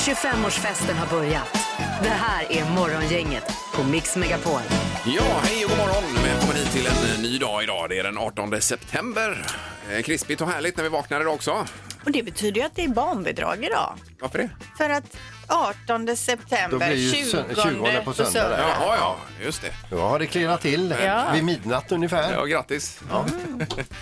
[0.00, 1.52] 25-årsfesten har börjat.
[2.02, 4.60] Det här är Morgongänget på Mix Megapol.
[5.06, 6.02] Ja, hej och god morgon.
[6.24, 7.88] Välkommen hit till en eh, ny dag idag.
[7.88, 9.46] Det är den 18 september.
[9.92, 11.66] Eh, Krispigt och härligt när vi vaknar idag också.
[12.04, 13.94] Och det betyder ju att det är barnbidrag idag.
[14.20, 14.50] Varför det?
[14.78, 15.16] För att
[15.46, 18.58] 18 september, Då blir ju 20, sön- 20 på söndag där.
[18.58, 19.72] Jaha, ja, just det.
[19.90, 21.24] Då har det klirrat till Ja.
[21.34, 22.32] vid midnatt ungefär.
[22.32, 23.00] Ja, grattis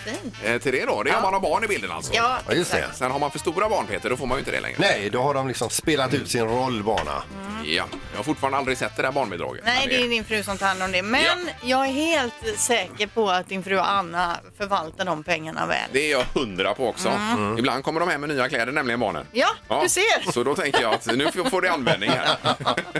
[0.05, 0.33] Fint.
[0.43, 1.03] eh, till det då.
[1.03, 2.13] Det är om man har barn i bilden alltså.
[2.13, 2.85] Ja, Ja, just det.
[2.93, 4.77] Sen har man för stora barn, Peter, då får man ju inte det längre.
[4.79, 7.23] Nej, då har de liksom spelat ut sin roll, barna.
[7.63, 9.63] Ja, jag har fortfarande aldrig sett det där barnbidraget.
[9.65, 11.01] Nej, Men det är din fru som tar hand om det.
[11.01, 15.77] Men jag är helt säker på att din fru Anna förvaltar de pengarna väl.
[15.91, 17.09] Det är jag hundra på också.
[17.09, 17.57] Mm.
[17.57, 19.25] Ibland kommer de hem med nya kläder, nämligen barnen.
[19.31, 19.47] Ja,
[19.83, 20.08] du ser.
[20.33, 22.37] Så då tänker jag att nu får det användning här.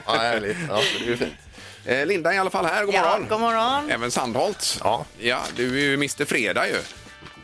[0.06, 0.58] Ja, härligt.
[0.70, 0.82] Ja.
[1.00, 1.34] Det är ju fint.
[1.86, 3.28] Eh, Linda är i alla fall här, god Ja, morgon.
[3.30, 3.92] god morgon.
[3.92, 4.78] Även Sandholt.
[4.84, 5.06] Ja.
[5.20, 5.40] ja.
[5.56, 6.76] Du är ju Mr Fredag ju.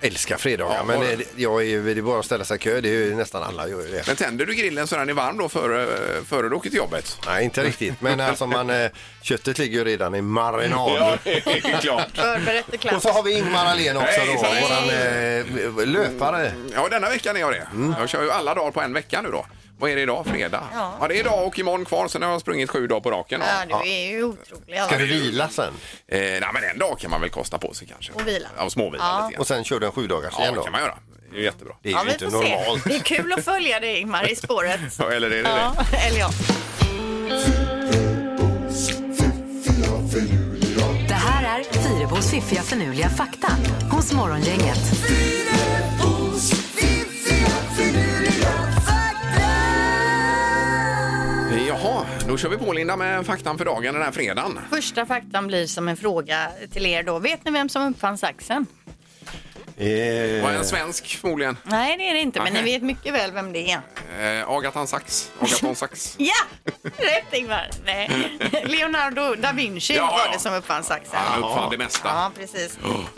[0.06, 2.56] Älskar fredagar, Ja, men bara- eh, jag är ju, det är bara att ställa sig
[2.56, 2.82] i kö.
[2.82, 4.08] Det är ju nästan alla gör ju det.
[4.08, 5.88] Men tänder du grillen så den är varm då före,
[6.28, 7.18] före du åker till jobbet?
[7.26, 8.02] Nej, inte riktigt.
[8.02, 8.90] Men alltså man, eh,
[9.22, 11.20] köttet ligger ju redan i marinad.
[11.24, 12.08] det är klart.
[12.14, 13.02] Förberett och Och klart.
[13.02, 16.52] så har vi Ingmar Ahlén också då, Hej, våran eh, löpare.
[16.74, 17.68] Ja, denna veckan är jag det.
[18.00, 19.46] Jag kör ju alla dagar på en vecka nu då.
[19.80, 20.26] Vad är det idag?
[20.26, 20.64] Fredag?
[20.74, 21.06] Ja.
[21.08, 22.08] det är idag och imorgon kvar.
[22.08, 23.40] Sen har jag sprungit sju dagar på raken.
[23.40, 23.46] då.
[23.70, 24.82] Ja, du är ju otrolig.
[24.88, 25.74] Ska du vila sen?
[26.08, 28.12] Eh, nej, men en dag kan man väl kosta på sig kanske.
[28.14, 28.48] Och vila.
[28.58, 29.16] Ja, och småvila Ja.
[29.26, 29.40] lite grann.
[29.42, 30.64] Och sen kör du en sju dagars Ja, igen det då?
[30.64, 30.98] kan man göra.
[31.32, 31.74] Det är jättebra.
[31.82, 32.50] Det är Ja, ju vi inte får se.
[32.58, 32.84] normalt.
[32.84, 34.80] Det är kul att följa dig Ingmar i spåret.
[35.00, 35.98] Ja, eller är det Ja, det?
[35.98, 36.30] eller ja.
[41.08, 43.48] Det här är Fyrabos fiffiga förnuliga fakta
[43.92, 44.80] hos Morgongänget.
[51.86, 54.60] Jaha, då kör vi på Linda med faktan för dagen den här fredagen.
[54.70, 57.20] Första faktan blir som en fråga till er då.
[57.20, 58.66] Vet ni vem som uppfann saxen?
[59.78, 61.58] Var Eh, en svensk förmodligen.
[61.64, 62.74] Nej, det är det inte, men ni Nej.
[62.74, 63.82] vet mycket väl vem det är.
[64.40, 65.32] Eh, Agathan Sachs.
[65.40, 66.16] Agaton Sachs.
[66.20, 66.34] Ja,
[66.84, 67.70] rätt Ingmar.
[67.86, 68.30] Nej.
[68.64, 70.32] Leonardo da Vinci Ja, var ja.
[70.34, 71.16] det som uppfann saxen.
[71.20, 72.08] Han uppfann det mesta.
[72.10, 72.78] Ja, precis.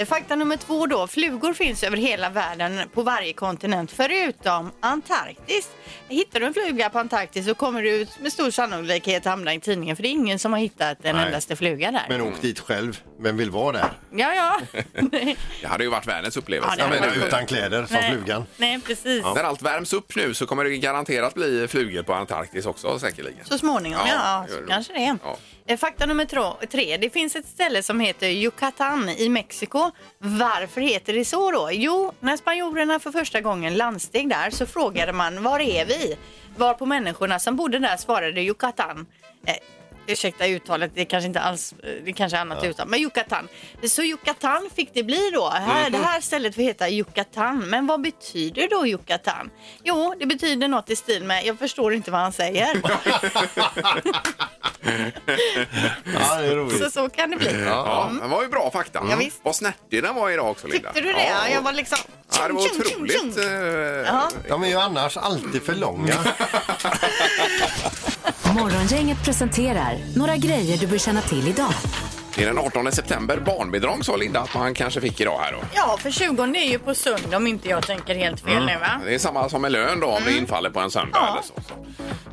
[0.10, 1.08] Fakta nummer två då.
[1.08, 5.70] Flugor finns över hela världen på varje kontinent förutom Antarktis.
[6.10, 9.96] Hittar du en fluga på Antarktis så kommer du med stor sannolikhet hamna i tidningen
[9.96, 11.26] för det är ingen som har hittat en Nej.
[11.26, 12.06] endaste fluga där.
[12.10, 13.02] men åk dit själv.
[13.20, 13.90] Vem vill vara där?
[14.12, 14.60] Ja, ja.
[15.62, 16.76] Det hade ju varit världens upplevelse.
[16.80, 18.12] Ja, Jag det var- utan kläder som Nej.
[18.12, 18.46] flugan.
[18.58, 19.24] Nej, precis.
[19.36, 23.46] När allt värms upp nu så kommer det garanterat bli flugor på Antarktis också säkerligen.
[23.46, 24.46] Så småningom, Ja, ja.
[24.50, 24.68] gör så det.
[24.68, 25.18] kanske det är.
[25.24, 25.38] Ja.
[25.68, 26.98] Eh, Fakta nummer tro- tre.
[26.98, 29.92] Det finns ett ställe som heter Yucatan i Mexiko.
[30.20, 31.70] Varför heter det så då?
[31.72, 36.18] Jo, när spanjorerna för första gången landsteg där så frågade man var är vi?
[36.58, 39.06] Var på människorna som bodde där svarade Yucatan.
[39.46, 39.54] Eh,
[40.08, 43.00] ursäkta uttalet, det är kanske inte alls, eh, det är kanske är annat uttal, men
[43.00, 43.48] Yucatan.
[43.90, 45.50] Så Yucatan fick det bli då.
[45.50, 47.60] Här, Det här stället får heta Yucatan.
[47.70, 49.50] Men vad betyder då Yucatan?
[49.84, 52.82] Jo, det betyder något i stil med, jag förstår inte vad han säger.
[56.20, 56.84] Ja, det är roligt.
[56.84, 57.64] Så så kan det bli.
[57.66, 59.02] Ja, det var ju bra fakta.
[59.10, 59.40] Ja, visst.
[59.44, 60.94] Vad snärtig den var idag också Linda.
[60.94, 61.28] Tyckte du det?
[61.28, 61.98] Ja, jag var liksom...
[62.40, 63.36] Ja, det var tjung, tjung, otroligt.
[63.36, 63.44] tjung.
[63.44, 64.30] eh, Ja.
[64.48, 66.14] De är ju annars alltid för långa.
[68.56, 71.74] Morgongänget presenterar några grejer du bör känna till idag.
[72.36, 73.38] Det är den 18 september.
[73.46, 75.58] Barnbidrag sa Linda att man kanske fick idag här då.
[75.74, 79.02] Ja, för 20 är ju på söndag om inte jag tänker helt fel nu va?
[79.06, 81.32] Det är samma som med lön då om det infaller på en söndag Ja.
[81.32, 81.54] eller så.
[81.68, 81.74] så.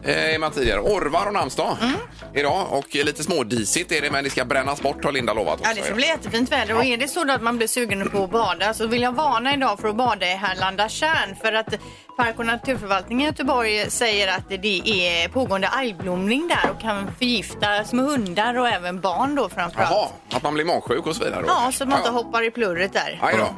[0.04, 0.80] Eh, är man tidigare.
[0.80, 1.94] Orvar och namnsdag Mm.
[2.34, 5.70] idag och lite smådisigt är det men det ska brännas bort har Linda lovat också.
[5.70, 6.76] Ja, det ska bli jättefint väder.
[6.76, 9.12] Och är det så då att man blir sugen på att bada så vill jag
[9.12, 11.36] varna idag för att bada i Härlanda tjärn.
[11.42, 11.74] För att
[12.16, 17.84] Park och naturförvaltningen i Göteborg säger att det är pågående algblomning där och kan förgifta
[17.84, 19.90] små hundar och även barn då framförallt.
[19.90, 21.46] Jaha, att man blir magsjuk och så vidare då?
[21.48, 22.12] Ja, så man inte Ja.
[22.12, 23.18] hoppar i plurret där.
[23.22, 23.54] Aj då.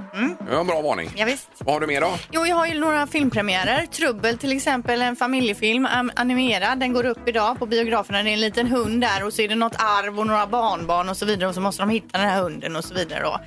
[0.46, 1.10] Det var en bra varning.
[1.16, 1.48] Ja, visst.
[1.58, 2.10] Vad har du mer då?
[2.30, 3.86] Jo, jag har ju några filmpremiärer.
[3.86, 6.78] Trubbel till exempel, en familjefilm am- animerad.
[6.80, 8.22] Den går upp idag på biograferna.
[8.22, 11.08] Det är en liten hund där och så är det något arv och några barnbarn
[11.08, 13.40] och så vidare och så måste de hitta den här hunden och så vidare då.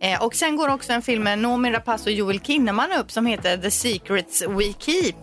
[0.00, 3.26] Eh, och sen går också en film med Noomi Rapace och Joel Kinnaman upp som
[3.26, 5.14] heter The Secrets We Keep.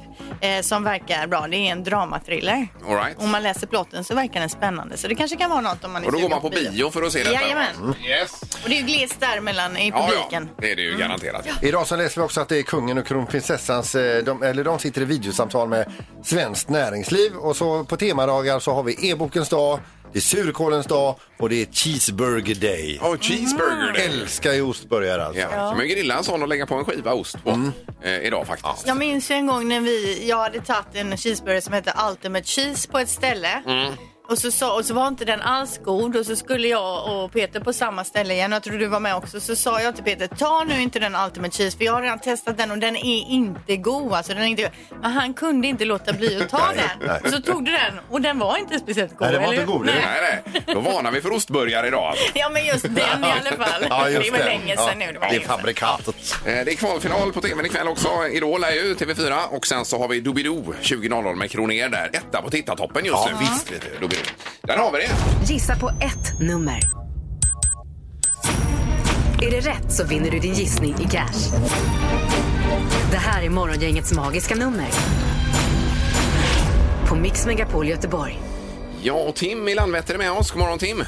[0.41, 1.48] Eh, som verkar bra.
[1.48, 2.68] Det är en dramathriller.
[2.88, 3.18] All right.
[3.19, 4.98] Om man läser plotten så verkar den spännande.
[4.98, 6.50] Så det kanske kan vara något om man är Och då går sugen man på
[6.50, 7.31] bio för att se detta?
[7.33, 7.95] Jajamän.
[8.06, 8.42] Yes.
[8.42, 10.50] Och det är ju glest där mellan i Ja, ja, publiken.
[10.57, 11.48] det är det ju garanterat.
[11.62, 14.80] Idag så läser vi också att det är kungen och kronprinsessans, eh, de, eller de
[14.80, 15.92] sitter i videosamtal med
[16.24, 19.80] Svenskt Näringsliv och så på temadagar så har vi e-bokens dag,
[20.13, 23.00] det är surkålens dag och det är cheeseburger day.
[23.01, 24.06] Och cheeseburger day.
[24.06, 25.42] Älskar ju ostburgare alltså.
[25.42, 25.50] Ja.
[25.50, 27.71] Kan man grilla en sån och lägga på en skiva ost på
[28.04, 28.88] eh, idag faktiskt.
[28.88, 32.45] Jag minns ju en gång när vi, jag hade tagit en cheeseburgare som hette Ultimate
[32.45, 33.63] Cheese på ett ställe.
[34.29, 37.31] Och så, sa, och så var inte den alls god och så skulle jag och
[37.33, 38.51] Peter på samma ställe igen.
[38.51, 39.39] Jag tror du var med också.
[39.39, 42.19] Så sa jag till Peter, ta nu inte den Ultimate Cheese för jag har redan
[42.19, 44.13] testat den och den är inte god.
[44.13, 44.71] Alltså, den är inte...
[45.01, 47.09] Men han kunde inte låta bli att ta den.
[47.23, 49.27] Och så tog du den och den var inte speciellt god.
[49.27, 49.77] Nej, den var eller inte hur?
[49.79, 49.95] god, Nej.
[50.21, 50.63] Nej, nej.
[50.75, 52.03] Då varnar vi för ostburgare idag.
[52.03, 52.23] Alltså.
[52.35, 53.85] Ja men just den i alla fall.
[53.89, 55.11] Ja, just det var länge sedan Ja, nu.
[55.13, 56.35] Det, var det är fabrikatet.
[56.45, 58.09] Eh, Det är kvalfinal på tvn ikväll också.
[58.31, 62.09] Idol är ju TV4 och sen så har vi Doobidoo 20.00 med Kroner där.
[62.13, 63.37] Etta på tittartoppen just Ja, nu.
[63.39, 63.71] visst.
[64.15, 64.33] Doobidoo.
[64.62, 65.54] Där har vi det.
[65.54, 66.80] Gissa på ett nummer.
[69.42, 71.57] Är det rätt så vinner du din gissning i cash.
[73.12, 74.88] Det här är Morgongängets magiska nummer.
[77.07, 78.39] På Mix Megapol Göteborg.
[79.01, 80.51] Ja, och Tim i Landvetter är med oss.
[80.51, 81.04] God morgon Tim.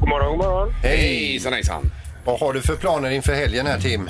[0.00, 0.70] God morgon, god morgon.
[0.82, 1.90] Hejsan hejsan.
[2.24, 4.08] Vad har du för planer inför helgen här Tim?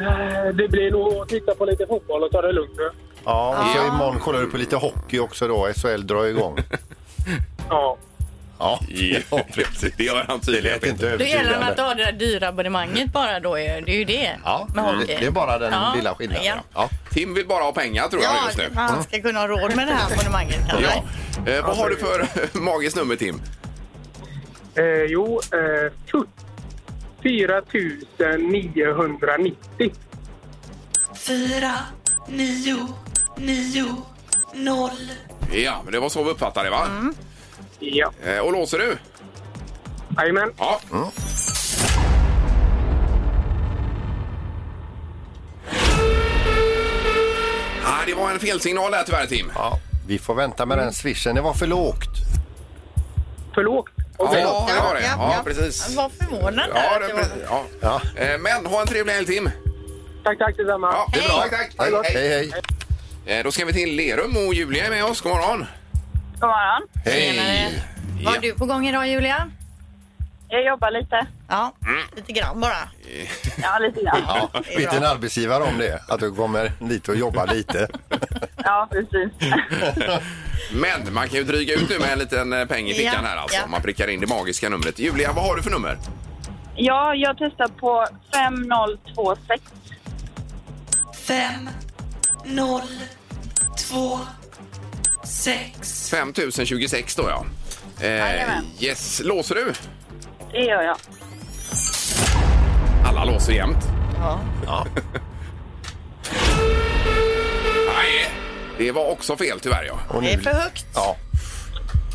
[0.00, 2.76] Eh, Det blir nog att titta på lite fotboll och ta det lugnt.
[2.76, 2.90] nu.
[3.24, 5.68] Ja, och så imorgon kollar du på lite hockey också då.
[5.76, 6.58] SHL drar igång.
[7.68, 7.96] Ja.
[8.58, 8.80] Ja,
[9.30, 9.94] Ja, precis.
[9.96, 10.72] Det gör han det tydligen.
[10.80, 11.82] lät inte Då gäller det att övertygande.
[11.82, 13.58] ha det där dyra abonnemanget bara då.
[13.58, 15.06] är- Det är ju det Ja, med hockey.
[15.06, 16.44] det, det är bara den Ja, lilla skillnaden.
[16.44, 16.54] ja.
[16.74, 16.88] Ja.
[17.10, 18.70] Tim vill bara ha pengar tror jag Ja, just nu.
[18.74, 21.02] han ska kunna ha råd med det här abonnemanget kanske.
[21.46, 21.52] Ja.
[21.52, 22.26] Eh, vad har du för
[22.58, 23.40] magiskt nummer Tim?
[24.74, 25.92] Eh, jo, eh,
[27.22, 27.62] 4
[28.38, 29.92] 990.
[31.14, 31.72] fyra,
[32.28, 32.76] nio,
[33.36, 33.96] nio,
[34.54, 35.12] noll.
[35.52, 36.86] Ja, men det var så vi uppfattade det va?
[37.78, 38.12] Ja.
[38.24, 38.98] Eh, och låser du?
[40.16, 40.52] Jajamän.
[40.58, 40.80] Ja.
[47.84, 49.52] Ah, det var en felsignal där tyvärr Tim.
[49.54, 51.34] Ja, vi får vänta med den swishen.
[51.34, 52.08] Det var för lågt.
[53.54, 53.90] För lågt.
[54.16, 54.40] Okej.
[54.40, 55.02] Ja, det var det.
[55.02, 55.86] Ja, precis.
[55.88, 56.82] Jag var förvånad där.
[56.92, 57.20] Ja, det var...
[57.22, 57.42] precis.
[57.48, 57.64] ja.
[57.80, 58.00] Ja.
[58.16, 59.50] Eh, Men ha en trevlig helg Tim.
[60.24, 60.92] Tack, tack detsamma.
[60.92, 61.44] Ja, det är bra.
[61.50, 62.06] Tack, tack.
[62.14, 62.52] Hej, hej.
[63.26, 63.38] Hej.
[63.38, 65.20] Eh, Då ska vi till Lerum och Julia är med oss.
[65.20, 65.66] God morgon.
[66.40, 66.88] God morgon.
[67.04, 67.68] Tjenare.
[68.24, 68.36] Vad Ja.
[68.36, 69.50] är du på gång idag Julia?
[70.48, 71.26] Jag jobbar lite.
[71.48, 72.02] Ja, Mm.
[72.16, 72.88] lite grann bara.
[73.62, 74.22] Ja, lite grann.
[74.26, 74.98] Ja, är vet bra.
[74.98, 76.00] en arbetsgivare om det?
[76.08, 77.88] Att du kommer dit och jobbar lite.
[78.64, 79.32] Ja, precis.
[80.72, 83.28] Men man kan ju dryga ut nu med en liten eh, peng i fickan Ja,
[83.28, 83.56] här alltså.
[83.58, 83.64] ja.
[83.64, 84.98] Om man prickar in det magiska numret.
[84.98, 85.98] Julia, vad har du för nummer?
[86.76, 89.62] Ja, jag testar på 5026.
[91.26, 91.68] Fem,
[92.44, 92.82] noll,
[93.78, 94.18] två,
[95.24, 96.10] sex.
[96.10, 97.44] 5026 då ja.
[98.00, 98.64] Eh, Jajamän.
[98.80, 99.72] yes, låser du?
[100.52, 100.96] Det gör jag.
[103.06, 103.84] Alla låser jämt.
[104.18, 104.40] Ja.
[107.94, 108.30] Nej,
[108.78, 109.98] det var också fel tyvärr ja.
[110.08, 110.86] Och Det är nu, för högt.
[110.94, 111.16] ja,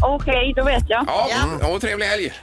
[0.02, 1.04] Okej, då vet jag.
[1.08, 1.28] Ja,
[1.62, 1.68] Ja.
[1.68, 2.34] och trevlig helg.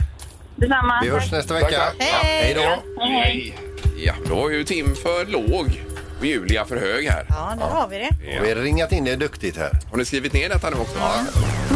[0.56, 1.00] Detsamma.
[1.02, 1.69] vi hörs nästa vecka.
[1.78, 1.94] Tack.
[1.98, 2.82] Ja, hej då.
[3.04, 3.58] Hej.
[3.96, 5.82] Ja, då var ju Tim för låg
[6.25, 7.26] och Julia för hög här.
[7.29, 8.38] Ja, där har vi det.
[8.38, 9.71] Och vi har ringat in det duktigt här.
[9.91, 10.99] Har ni skrivit ner detta nu också?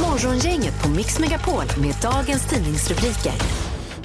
[0.01, 3.33] Morgongänget på Mix Megapol med dagens tidningsrubriker.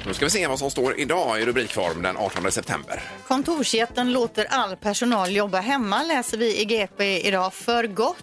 [0.06, 3.02] Då ska vi se vad som står idag i rubrikform den 18 september.
[3.28, 8.16] Kontorsjätten låter all personal jobba hemma läser vi i GP idag för gott.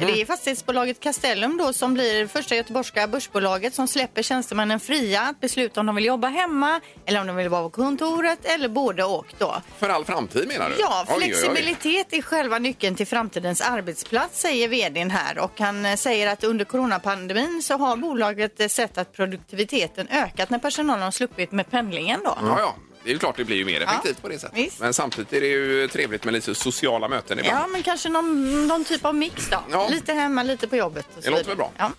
[0.00, 5.40] Det är fastighetsbolaget Castellum då som blir första göteborgska börsbolaget som släpper tjänstemännen fria att
[5.40, 9.04] besluta om de vill jobba hemma eller om de vill vara på kontoret eller både
[9.04, 9.56] och då.
[9.78, 10.76] För all framtid menar du?
[10.80, 11.24] Ja, Oj, oj, oj.
[11.24, 16.44] flexibilitet är själva nyckeln till framtidens arbetsplats säger vdn här och han eh, säger att
[16.44, 21.70] under coronapandemin så har bolaget eh, sett att produktiviteten ökat när personalen har sluppit med
[21.70, 22.38] pendlingen då.
[22.42, 22.74] Ja, ja.
[23.04, 24.58] Det är ju klart det blir ju mer effektivt på det sättet.
[24.58, 24.80] visst.
[24.80, 27.58] Men samtidigt är det ju trevligt med lite sociala möten ibland.
[27.58, 29.58] Ja, men kanske någon, någon typ av mix då.
[29.70, 29.88] Ja.
[29.90, 31.06] Lite hemma, lite på jobbet.
[31.16, 31.70] Och så Det låter väl bra.
[31.78, 31.90] Ja.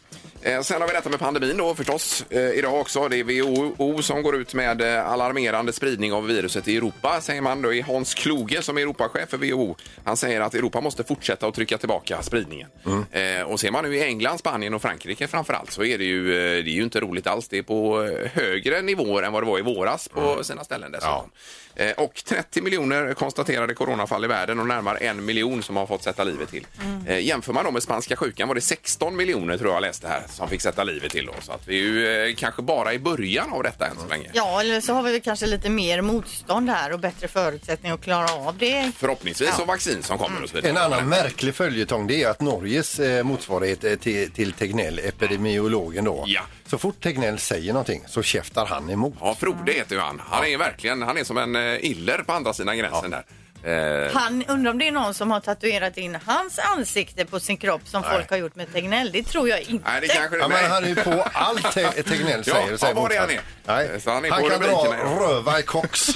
[0.43, 2.25] Eh, Sen har vi detta med pandemin då förstås.
[2.29, 3.07] Eh, idag också.
[3.07, 7.41] Det är WHO som går ut med eh, alarmerande spridning av viruset i Europa, säger
[7.41, 7.61] man.
[7.61, 9.75] då är Hans Kloge som är Europachef för WHO.
[10.03, 12.69] Han säger att Europa måste fortsätta att trycka tillbaka spridningen.
[13.11, 16.03] Eh, och ser man nu i England, Spanien och Frankrike framför allt så är det
[16.05, 17.47] ju, eh, det är ju inte roligt alls.
[17.47, 20.90] Det är på eh, högre nivåer än vad det var i våras på sina ställen
[20.91, 21.29] dessutom.
[21.75, 26.03] Eh, Och 30 miljoner konstaterade coronafall i världen och närmare en miljon som har fått
[26.03, 26.67] sätta livet till.
[27.07, 30.23] Eh, jämför man då med spanska sjukan var det 16 miljoner tror jag läste här
[30.29, 31.25] som fick sätta livet till.
[31.25, 31.33] Då.
[31.41, 34.29] Så att vi är ju eh, kanske bara i början av detta än så länge.
[34.33, 38.31] ja, eller så har vi kanske lite mer motstånd här och bättre förutsättningar att klara
[38.33, 38.91] av det.
[38.97, 39.61] Förhoppningsvis Ja.
[39.61, 40.71] och vaccin som kommer och så vidare.
[40.71, 46.23] En annan märklig följetong det är att Norges motsvarighet till, till Tegnell, epidemiologen då.
[46.27, 46.41] Ja.
[46.71, 49.13] Så fort Tegnell säger någonting så käftar han emot.
[49.19, 50.21] Ja, Frode heter ju han.
[50.25, 53.23] Han är verkligen han är som en eh, iller på andra sidan gränsen där.
[53.63, 57.57] Eh, Han undrar om det är någon som har tatuerat in hans ansikte på sin
[57.57, 59.11] kropp som folk har gjort med Tegnell.
[59.11, 59.89] Det tror jag inte.
[59.91, 60.69] nej, det kanske det Ja, men nej.
[60.69, 62.77] han är ju på allt Te- Tegnell Ja, säger.
[62.77, 63.37] säger ja, det motsatsen.
[63.67, 63.87] han är.
[63.89, 64.01] Nej.
[64.01, 66.09] Så han är han på kan dra rubrikerna, röva i kox.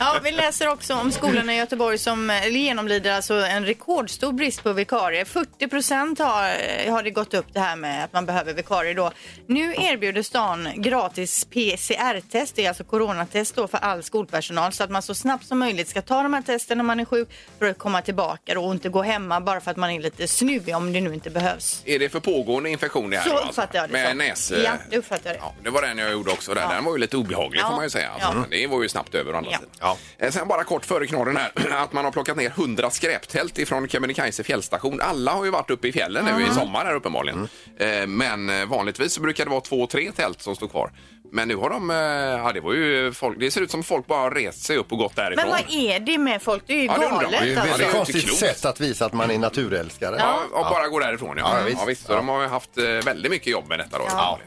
[0.00, 4.62] Ja, vi läser också om skolorna i Göteborg som eh, genomlider alltså en rekordstor brist
[4.62, 5.24] på vikarier.
[5.24, 8.94] 40 procent har, eh, har det gått upp det här med att man behöver vikarier
[8.94, 9.12] då.
[9.46, 14.90] Nu erbjuder stan gratis PCR-test, det är alltså coronatest då för all skolpersonal så att
[14.90, 17.66] man så snabbt som möjligt ska ta de här testen när man är sjuk för
[17.70, 20.92] att komma tillbaka och inte gå hemma bara för att man är lite snuvig om
[20.92, 21.82] det nu inte behövs.
[21.84, 23.50] Är det för pågående infektion det här Så då, alltså?
[23.50, 24.18] uppfattar jag det Med som.
[24.18, 24.52] näs...
[24.64, 25.40] Ja, det uppfattar jag det.
[25.42, 26.54] Ja, det var den jag gjorde också.
[26.54, 26.62] Där.
[26.62, 26.68] Ja.
[26.74, 27.66] Den var ju lite obehaglig Ja.
[27.68, 28.10] får man ju säga.
[28.10, 28.28] Alltså.
[28.38, 28.44] Ja.
[28.50, 29.58] Det var ju snabbt över å andra Ja.
[29.58, 29.70] sidan.
[29.80, 29.96] Ja.
[30.26, 31.50] Eh, Sen bara kort före knorren här,
[31.84, 35.00] att man har plockat ner 100 skräptält ifrån Kebnekaise fjällstation.
[35.00, 37.48] Alla har ju varit uppe i fjällen nu i sommar här uppenbarligen.
[37.78, 40.92] Eh, Men eh, vanligtvis så brukar det vara två, tre tält som står kvar.
[41.32, 44.06] Men nu har de, eh, ja det var ju folk, det ser ut som folk
[44.06, 45.44] bara har rest sig upp och gått därifrån.
[45.50, 46.62] Men vad är det med folk?
[46.66, 47.30] Det är ju Ja, det undrar man.
[47.30, 48.12] Det är ju galet ett Ja, det är väldigt ju alltså.
[48.12, 48.38] inte konstigt klokt.
[48.38, 50.16] sätt att visa att man är naturälskare.
[50.18, 51.58] Ja, och bara gå därifrån ja.
[51.58, 51.78] Ja, visst.
[51.80, 52.06] ja, visst.
[52.06, 54.04] Så de har ju haft eh, väldigt mycket jobb med detta då.
[54.08, 54.38] Ja.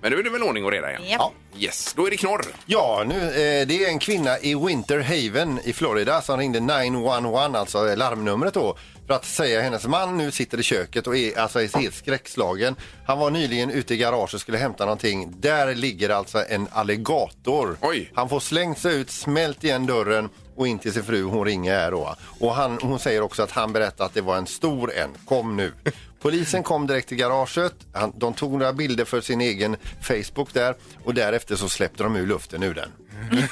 [0.00, 1.02] Men nu är det väl ordning och reda igen?
[1.08, 1.32] Japp.
[1.58, 2.44] Yes, då är det knorr.
[2.66, 7.58] Ja, nu, eh, det är en kvinna i Winter Haven i Florida som ringde 911,
[7.58, 11.60] alltså larmnumret då, för att säga hennes man nu sitter i köket och är, alltså,
[11.60, 12.76] är helt skräckslagen.
[13.06, 15.34] Han var nyligen ute i garaget och skulle hämta någonting.
[15.40, 17.76] Där ligger alltså en alligator.
[17.80, 18.10] Oj.
[18.14, 21.22] Han får slängt sig ut, smält igen dörren och in till sin fru.
[21.22, 22.16] Hon ringer här då.
[22.40, 25.10] Och han, hon säger också att han berättade att det var en stor en.
[25.24, 25.72] Kom nu.
[26.22, 27.74] Polisen kom direkt till garaget.
[27.92, 32.16] Han, de tog några bilder för sin egen Facebook där och därefter så släppte de
[32.16, 32.88] ur luften ur den.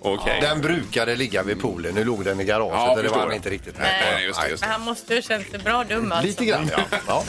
[0.00, 0.38] Okej.
[0.40, 1.94] Den brukade ligga vid poolen.
[1.94, 3.36] Nu låg den i garaget Ja, och det förstår var han jag.
[3.38, 4.14] inte riktigt Nej, med.
[4.14, 4.68] nej, just det, just det.
[4.68, 6.26] Men han måste ju känt sig bra dum alltså.
[6.26, 6.98] Lite grann, ja.
[7.06, 7.24] ja.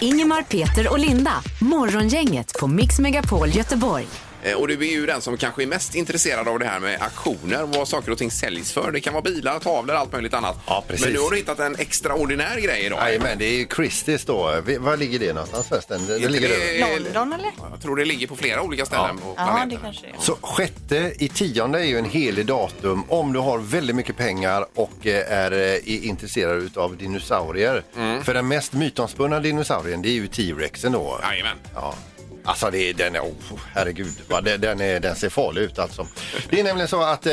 [0.00, 1.32] Ingemar, Peter och Linda.
[1.60, 4.06] Morgongänget på Mix Megapol Göteborg.
[4.42, 7.02] Eh, Och du är ju den som kanske är mest intresserad av det här med
[7.02, 8.90] auktioner, vad saker och ting säljs för.
[8.92, 10.58] Det kan vara bilar, tavlor, allt möjligt annat.
[10.66, 11.04] Ja, precis.
[11.06, 12.98] Men nu har du hittat en extraordinär grej idag.
[13.22, 14.60] Men det är ju Christies då.
[14.66, 16.06] Vi- Var ligger det någonstans förresten?
[16.06, 16.98] Det, det ligger över.
[17.14, 17.50] London eller?
[17.70, 19.68] Jag tror det ligger på flera olika ställen på Ja, planeten.
[19.68, 20.20] det kanske det är.
[20.20, 24.66] Så sjätte i tionde är ju en helig datum om du har väldigt mycket pengar
[24.74, 27.82] och eh, är, eh, är intresserad av dinosaurier.
[27.96, 28.22] Mm.
[28.24, 31.20] För den mest mytomspunna dinosaurien det är ju T-rexen då.
[31.22, 31.56] Jajamän.
[31.74, 31.94] Ja.
[32.44, 34.40] Alltså det den är, oh, herregud, va?
[34.40, 36.06] Den, den, är, den ser farlig ut alltså.
[36.50, 37.32] Det är nämligen så att eh,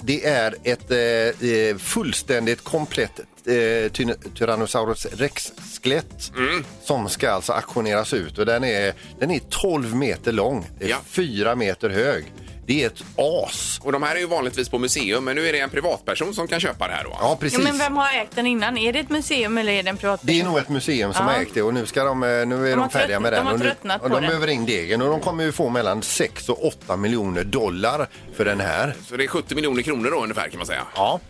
[0.00, 6.64] det är ett eh, eh, fullständigt komplett eh, Tyrann- Tyrannosaurus rex-skelett Mm.
[6.84, 10.96] som ska alltså auktioneras ut och den är, den är 12 meter lång, Ja.
[11.06, 12.24] 4 meter hög.
[12.70, 13.80] Det är ett as.
[13.82, 16.48] Och de här är ju vanligtvis på museum, men nu är det en privatperson som
[16.48, 17.16] kan köpa det här då.
[17.20, 17.58] Ja, precis.
[17.58, 18.78] Ja, men vem har ägt den innan?
[18.78, 20.26] Är det ett museum eller är det en privatperson?
[20.34, 21.32] Det är nog ett museum som Ja.
[21.32, 22.34] har ägt det och nu, ska de, eh, nu
[22.68, 23.46] är de, har färdiga trött- med de den.
[23.46, 24.26] har och nu, tröttnat och på de det.
[24.26, 28.44] behöver in degen och de kommer ju få mellan 6 och 8 miljoner dollar för
[28.44, 28.94] den här.
[29.08, 30.82] Så det är 70 miljoner kronor då ungefär kan man säga.
[30.94, 31.20] Ja.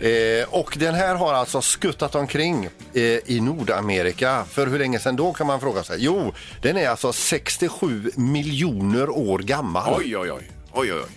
[0.00, 2.64] Eh, och den här har alltså skuttat omkring
[2.94, 4.44] eh, i Nordamerika.
[4.50, 5.96] För hur länge sedan då kan man fråga sig?
[6.00, 9.94] Jo, den är alltså 67 miljoner år gammal.
[9.98, 10.50] Oj, oj, oj.
[10.78, 11.08] Oj, oj, oj.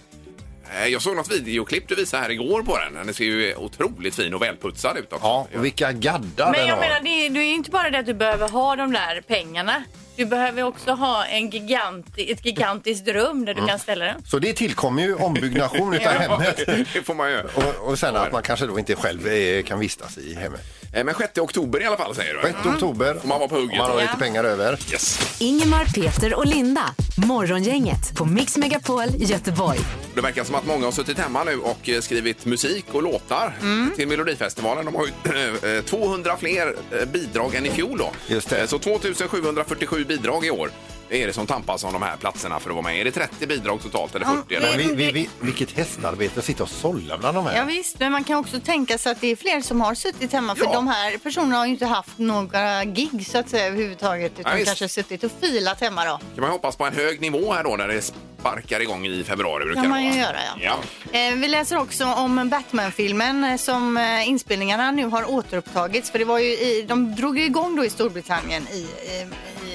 [0.82, 3.06] Eh, Jag såg något videoklipp du visade här igår på den.
[3.06, 5.26] Den ser ju otroligt fin och välputsad ut också.
[5.28, 6.82] Ja, och vilka gaddar Men den jag har.
[6.82, 9.22] menar, det är, det är ju inte bara det att du behöver ha de där
[9.28, 9.84] pengarna.
[10.16, 14.24] Du behöver också ha en giganti, ett gigantiskt rum där du kan ställa den.
[14.26, 16.58] Så det tillkommer ju ombyggnation utav hemmet.
[16.94, 17.48] det får man göra.
[17.56, 20.62] Och, och sen att man kanske då inte själv eh, kan vistas i hemmet.
[20.94, 22.42] Eh, Men 6 oktober i alla fall säger du?
[22.42, 23.14] 6 oktober.
[23.22, 23.72] Får man vara på hugget.
[23.72, 24.72] Om man har lite pengar över.
[24.92, 25.20] Yes.
[25.42, 26.82] Ingemar, Peter och Linda.
[27.28, 29.80] Morgongänget på Mix Megapol Göteborg.
[30.16, 33.54] Det verkar som att många har suttit hemma nu och eh, skrivit musik och låtar
[33.96, 34.86] till Melodifestivalen.
[34.86, 38.12] De har ju eh, 200 fler eh, bidrag än i fjol då.
[38.28, 38.58] Just det.
[38.62, 40.70] Eh, Så 2747 bidrag i år
[41.12, 43.00] är det som tampas om de här platserna för att vara med.
[43.00, 44.42] Är det 30 bidrag totalt eller 40?
[44.48, 44.78] Ja, eller?
[44.78, 47.58] Men vi, vi, vi, vilket hästarbete att sitta och sålla bland de här.
[47.58, 50.34] Ja, visst, men man kan också tänka sig att det är fler som har suttit
[50.34, 50.56] hemma.
[50.56, 50.74] För Ja.
[50.74, 54.40] de här personerna har ju inte haft några gig så att säga överhuvudtaget.
[54.40, 54.66] Utan Ja, visst.
[54.68, 56.18] kanske suttit och filat hemma då.
[56.18, 58.02] kan man hoppas på en hög nivå här då när det
[58.40, 59.66] sparkar igång i februari.
[59.66, 60.20] brukar kan det man ju vara.
[60.20, 60.78] göra, ja.
[61.12, 61.20] ja.
[61.20, 66.12] Eh, vi läser också om Batman-filmen eh, som eh, inspelningarna nu har återupptagits.
[66.12, 68.82] För det var ju i, de drog ju igång då i Storbritannien i,
[69.22, 69.28] eh,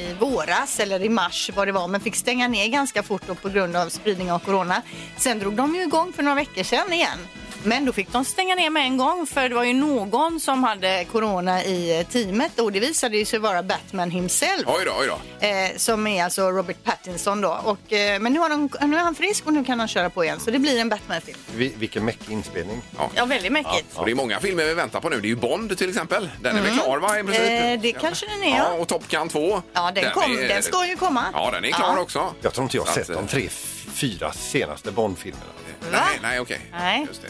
[0.07, 3.35] i våras eller i mars vad det var men fick stänga ner ganska fort då
[3.35, 4.83] på grund av spridning av corona.
[5.17, 7.19] Sen drog de ju igång för några veckor sedan igen.
[7.67, 10.65] Men då fick de stänga ner med en gång för det var ju någon som
[10.65, 14.63] hade corona i eh, teamet och det visade ju sig vara Batman himself.
[14.67, 15.47] Oj då, oj då.
[15.47, 17.61] Eh, som är alltså Robert Pattinson då.
[17.65, 20.11] Och, eh, men nu, har de, nu är han frisk och nu kan han köra
[20.11, 20.41] på igen.
[20.41, 21.39] Så det blir en Batman-film.
[21.55, 22.83] Vi, vilken mäckig inspelning.
[23.15, 23.87] Ja, väldigt mäckigt.
[23.97, 25.21] Och det är många filmer vi väntar på nu.
[25.21, 26.29] Det är ju Bond till exempel.
[26.41, 27.19] Den är väl klar va?
[27.19, 27.51] I princip?
[27.51, 28.73] Eh, det kanske den är, Ja, ja.
[28.83, 29.63] och Top Gun 2.
[29.73, 31.25] Ja, den, kom, är- den ska ju komma.
[31.33, 32.01] Ja, den är klar Ja.
[32.03, 32.35] också.
[32.43, 33.49] Jag tror inte jag har Så sett att, de eh, tre
[33.95, 35.45] fyra senaste Bond-filmerna.
[35.81, 35.87] Va?
[35.93, 36.61] Nej, nej okej.
[36.73, 37.05] Nej.
[37.09, 37.29] Just det.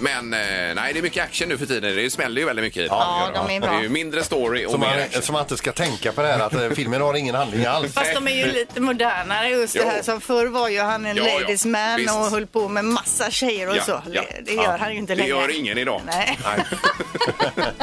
[0.00, 0.40] Men eh,
[0.74, 1.96] nej, det är mycket action nu för tiden.
[1.96, 2.86] Det smäller ju väldigt mycket i det.
[2.86, 3.78] Ja, de är Det bra.
[3.78, 5.22] är ju mindre story och mer man, action.
[5.22, 7.92] så man inte ska tänka på det här att eh, filmen har ingen handling alls.
[7.94, 9.88] Fast de är ju lite modernare just det Jo.
[9.90, 12.14] här som förr var ju han en Ja, ja, ladies man visst.
[12.14, 14.02] och höll på med massa tjejer och Ja, så.
[14.12, 14.62] ja, det det ja.
[14.64, 15.28] gör han ju inte Det längre.
[15.30, 16.00] gör ingen idag.
[16.06, 16.38] Nej.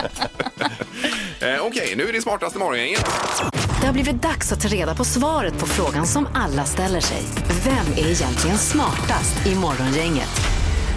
[1.39, 3.05] Eh, Okej, nu är det smartaste morgongänget.
[3.81, 7.21] Det har blivit dags att ta reda på svaret på frågan som alla ställer sig.
[7.65, 10.29] Vem är egentligen smartast i Morgongänget?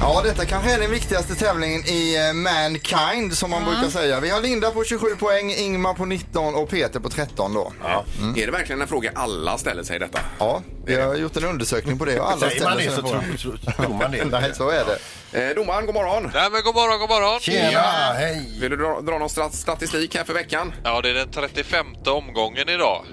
[0.01, 4.21] Ja, detta kanske är den viktigaste tävlingen i eh, Mankind som man brukar säga.
[4.21, 7.73] Vi har Linda på 27 poäng, Ingmar på 19 och Peter på 13 då.
[7.83, 8.05] Ja,
[8.37, 10.19] Är det verkligen en fråga alla ställer sig detta?
[10.87, 13.09] Vi har gjort en undersökning på det och alla Säger man ställer det sig så
[13.09, 14.25] tror, tror, tror man det.
[14.41, 15.49] Nej, så är det.
[15.49, 16.31] Eh, domaren, god morgon.
[16.35, 17.41] Nej men god morgon, god morgon.
[17.41, 17.81] Tjena,
[18.15, 18.59] hej!
[18.61, 20.73] Vill du dra, dra någon stat- statistik här för veckan?
[20.85, 23.05] Ja, det är den 35 omgången idag.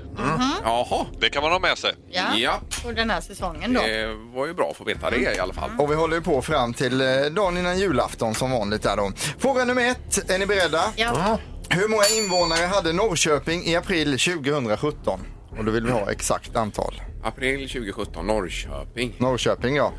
[0.64, 1.06] Jaha.
[1.20, 1.94] Det kan man ha med sig.
[2.10, 2.22] Ja.
[2.36, 3.82] Ja, Och den här säsongen då.
[3.82, 5.70] det var ju bra att få veta det i alla fall.
[5.80, 9.12] Och vi håller ju på fram till eh, dagen innan julafton som vanligt där då.
[9.40, 10.84] Fråga nummer ett, är ni beredda?
[10.96, 11.38] Ja.
[11.70, 15.20] Hur många invånare hade Norrköping i april 2017?
[15.58, 17.02] Och då vill vi ha exakt antal.
[17.24, 19.14] April 2017, Norrköping.
[19.18, 19.94] Norrköping ja.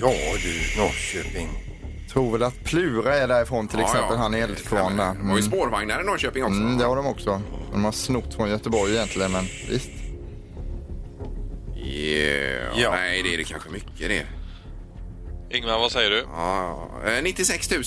[0.00, 0.12] Ja
[0.42, 1.48] du, Norrköping.
[2.12, 4.16] Tror väl att Plura är därifrån till Ja, exempel, ja.
[4.22, 5.04] han är Eldkvarn där.
[5.14, 5.42] Det var ju Mm.
[5.42, 6.60] spårvagnar i Norrköping också.
[6.60, 7.42] Mm, det har de också.
[7.72, 9.90] De har snott från Göteborg egentligen, men visst.
[11.76, 12.80] Yeah.
[12.80, 12.90] Ja.
[12.90, 14.26] Nej, det är det kanske mycket det.
[15.56, 16.24] Ingmar, vad säger du?
[16.36, 17.82] Ja, eh, 96 000.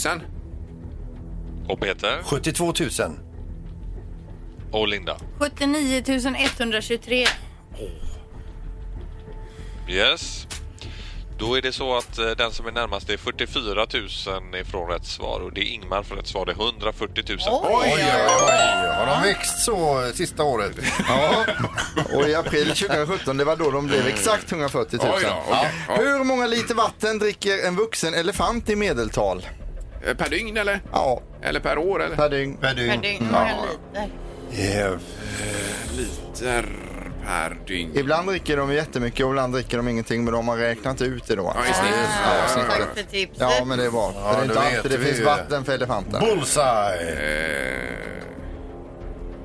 [1.69, 2.21] Och Peter?
[2.23, 2.89] 72 000.
[4.73, 5.17] Och Linda?
[5.39, 6.03] 79
[6.49, 7.25] 123.
[9.89, 10.47] Yes.
[11.37, 13.85] Då är det så att eh, den som är närmast är 44
[14.41, 16.45] 000 ifrån rätt svar och det är Ingmar för rätt svar.
[16.45, 17.37] Det är 140 000.
[17.39, 18.03] Oj, Oj, oj,
[18.41, 18.87] oj.
[18.97, 20.71] Har de växt så eh, sista året?
[21.07, 21.45] Ja,
[22.13, 25.11] och i april 2017, det var då de blev exakt 140 000.
[25.15, 25.71] Oj då, okej.
[25.87, 25.95] Ja.
[25.95, 29.45] Hur många liter vatten dricker en vuxen elefant i medeltal?
[30.07, 30.81] Eh, Per dygn eller?
[30.91, 32.15] Ja, Eller per år eller?
[32.15, 32.57] per dygn.
[32.57, 33.01] Per per dygn.
[33.01, 33.27] dygn.
[33.31, 33.55] Många
[33.93, 34.09] liter.
[34.57, 34.91] Eh,
[35.97, 36.65] Liter
[37.25, 37.91] per dygn.
[37.97, 41.35] Ibland dricker de jättemycket och ibland dricker de ingenting, men de har räknat ut det
[41.35, 41.53] då.
[41.55, 41.95] Ja, i snitt.
[42.25, 42.71] Ja, snittet.
[42.71, 43.37] Tack för tipset.
[43.59, 44.11] Ja, men det är bra.
[44.11, 46.19] för det är inte alltid det finns vatten för elefanter.
[46.19, 47.11] Bullseye!
[47.11, 47.99] Eh,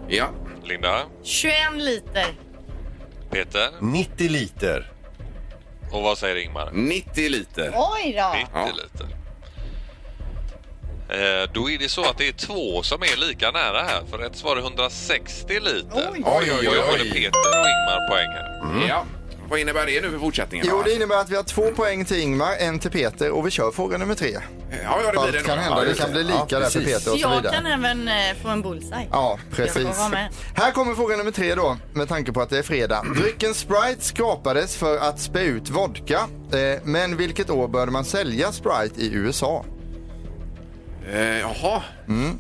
[0.09, 0.27] ja.
[0.65, 1.01] Linda?
[1.23, 2.27] 21 liter.
[3.31, 3.69] Peter?
[3.81, 4.93] 90 liter.
[5.93, 6.71] Och vad säger Ingmar?
[6.73, 7.73] 90 liter.
[7.77, 8.33] Oj då.
[8.39, 8.67] 90 Ja.
[8.67, 9.17] liter.
[11.11, 14.03] Eh, då är det så att det är två som är lika nära här.
[14.11, 15.87] För rätt svar är 160 liter.
[15.95, 16.23] Oj.
[16.27, 18.89] Oj, oj, Och jag håller Peter och Ingmar poäng här.
[18.89, 19.05] Ja.
[19.51, 20.67] Vad innebär det nu för fortsättningen?
[20.71, 23.51] Jo, det innebär att vi har två poäng till Ingmar, en till Peter och vi
[23.51, 24.31] kör fråga nummer tre.
[24.31, 25.39] Ja, ja, det blir Allt det.
[25.39, 25.45] då.
[25.45, 25.79] kan hända.
[25.85, 26.81] Ja, Det kan bli lika Ja, där för.
[26.81, 27.55] Peter och så Jag vidare.
[27.55, 29.07] kan även eh, få en bullseye.
[29.11, 29.83] Ja, Jag precis.
[29.83, 30.29] får vara med.
[30.55, 33.03] Här kommer fråga nummer tre då, med tanke på att det är fredag.
[33.17, 36.21] Drycken Sprite skapades för att spä ut vodka.
[36.53, 39.65] Eh, men vilket år började man sälja Sprite i USA?
[41.09, 41.83] Eh, jaha.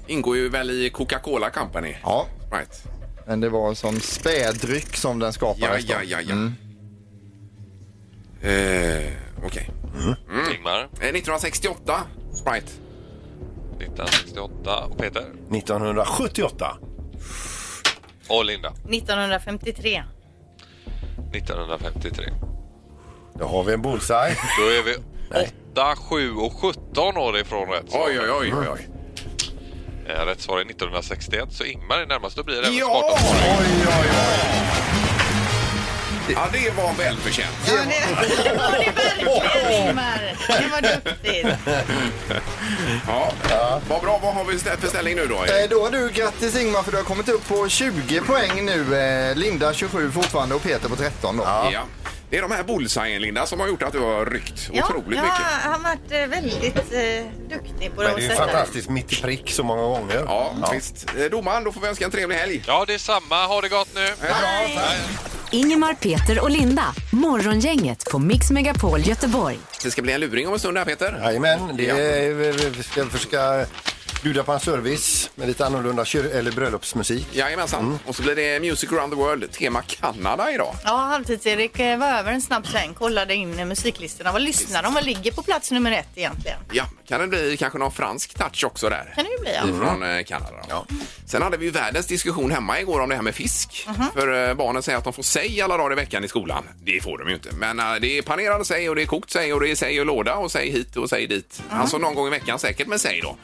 [0.06, 1.96] Ingår ju väl i Coca-Cola Company.
[2.02, 2.82] Ja, Right.
[3.26, 5.92] men det var som spädryck som den Ja, skapades då.
[5.92, 6.32] ja, ja, ja.
[6.32, 6.52] Mm.
[8.42, 9.12] Eh,
[9.44, 9.70] Okej.
[10.56, 10.78] Ingmar?
[10.80, 12.00] Eh, 1968,
[12.32, 12.72] Sprite.
[13.78, 14.84] 1968.
[14.84, 15.22] Och Peter?
[15.50, 16.76] 1978.
[18.28, 18.68] Och Linda?
[18.88, 20.02] 1953.
[21.32, 22.24] 1953.
[23.38, 24.36] Då har vi en bullseye.
[24.58, 24.96] Då är vi
[25.30, 28.04] 8, 7 och 17 år ifrån rätt svar.
[28.08, 28.52] Oj, oj, oj.
[28.60, 28.88] oj, oj.
[30.08, 32.36] Eh, Rätt svar är 1961, så Ingmar är närmast.
[32.36, 32.86] Då blir det även Ja!
[32.86, 34.97] smartast svar.
[36.34, 37.56] Ja, det var välförtjänt.
[37.66, 37.78] Ja, det
[38.14, 40.20] var det verkligen Ingmar.
[40.48, 41.46] Det var duktigt.
[43.08, 43.32] Ja.
[43.88, 44.18] Vad bra.
[44.22, 45.34] Vad har vi stä- för ställning nu då?
[45.44, 48.96] Eh, Då har du grattis Ingmar för du har kommit upp på 20 poäng nu.
[48.98, 51.42] Eh, Linda 27 fortfarande och Peter på 13 då.
[51.44, 51.82] Ja.
[52.30, 55.18] Det är de här bullseyen, Linda, som har gjort att du har ryckt Ja, otroligt
[55.18, 55.38] ja, mycket.
[55.62, 59.12] han har varit eh, väldigt eh, duktig på Men att det är ju fantastiskt mitt
[59.12, 60.22] i prick så många gånger.
[60.26, 61.06] Ja, visst.
[61.18, 62.62] Eh, Domaren, då får vi önska en trevlig helg.
[62.66, 63.46] Ja, det är samma.
[63.46, 64.06] Ha det gott nu.
[65.52, 66.84] Ingemar, Peter och Linda.
[67.12, 69.58] Morgongänget på Mix Megapol Göteborg.
[69.82, 71.20] Det ska bli en luring om en stund här, Peter.
[71.22, 73.66] Jajamän, det är, vi ska försöka
[74.22, 77.26] bjuda på en service med lite annorlunda kyr- eller bröllopsmusik.
[77.32, 77.98] Jajamensan.
[78.06, 80.74] Och så blir det Music around the world, tema Kanada idag.
[80.84, 84.32] Ja, Halvtids-Erik eh, var över en snabb sväng, kollade in eh, musiklistorna.
[84.32, 84.94] Vad lyssnar de?
[84.94, 86.58] Vad ligger på plats nummer ett egentligen?
[86.72, 89.12] Ja, kan det bli kanske någon fransk touch också där?
[89.16, 89.86] Kan det ju bli, ja.
[89.86, 90.56] Från eh, Kanada.
[90.68, 90.86] Då.
[91.26, 93.88] Sen hade vi ju världens diskussion hemma igår om det här med fisk.
[94.14, 96.64] För eh, barnen säger att de får säg alla dagar i veckan i skolan.
[96.82, 97.48] Det får de ju inte.
[97.52, 100.00] Men eh, det är panerad säg och det är kokt säg och det är säg
[100.00, 101.62] och låda och säg hit och säg dit.
[101.70, 103.36] Alltså någon gång i veckan säkert med säg då.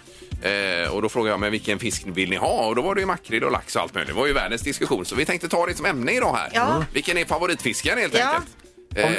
[0.45, 2.67] Eh, och då frågade jag men vilken fisk vill ni ha?
[2.67, 4.09] Och då var det ju makrill och lax och allt möjligt.
[4.15, 5.05] Det var ju världens diskussion.
[5.05, 6.51] Så vi tänkte ta det som ämne idag här.
[6.55, 6.85] Ja.
[6.93, 8.27] Vilken är favoritfisken helt Ja.
[8.29, 8.47] enkelt?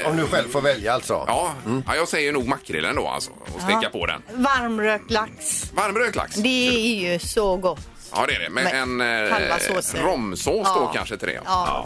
[0.06, 1.14] Om, om du själv får välja alltså.
[1.28, 1.54] Ja,
[1.88, 3.32] ja, jag säger nog makrillen då alltså.
[3.56, 4.22] Och steka på den.
[4.34, 5.64] Varmrökt lax.
[5.74, 6.36] Varmrökt lax.
[6.36, 7.80] Det är ju så gott.
[8.12, 8.50] Ja, det är det.
[8.50, 9.98] Med en Med halva såser.
[10.00, 10.92] eh, romsås då Ja.
[10.96, 11.40] kanske till det.
[11.46, 11.86] Ja.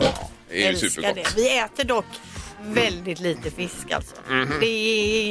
[0.49, 1.15] det är ju Älskar supergott.
[1.35, 1.41] det.
[1.41, 2.05] Vi äter dock
[2.63, 4.15] väldigt lite fisk alltså.
[4.29, 4.53] Mhm.
[4.59, 4.65] Det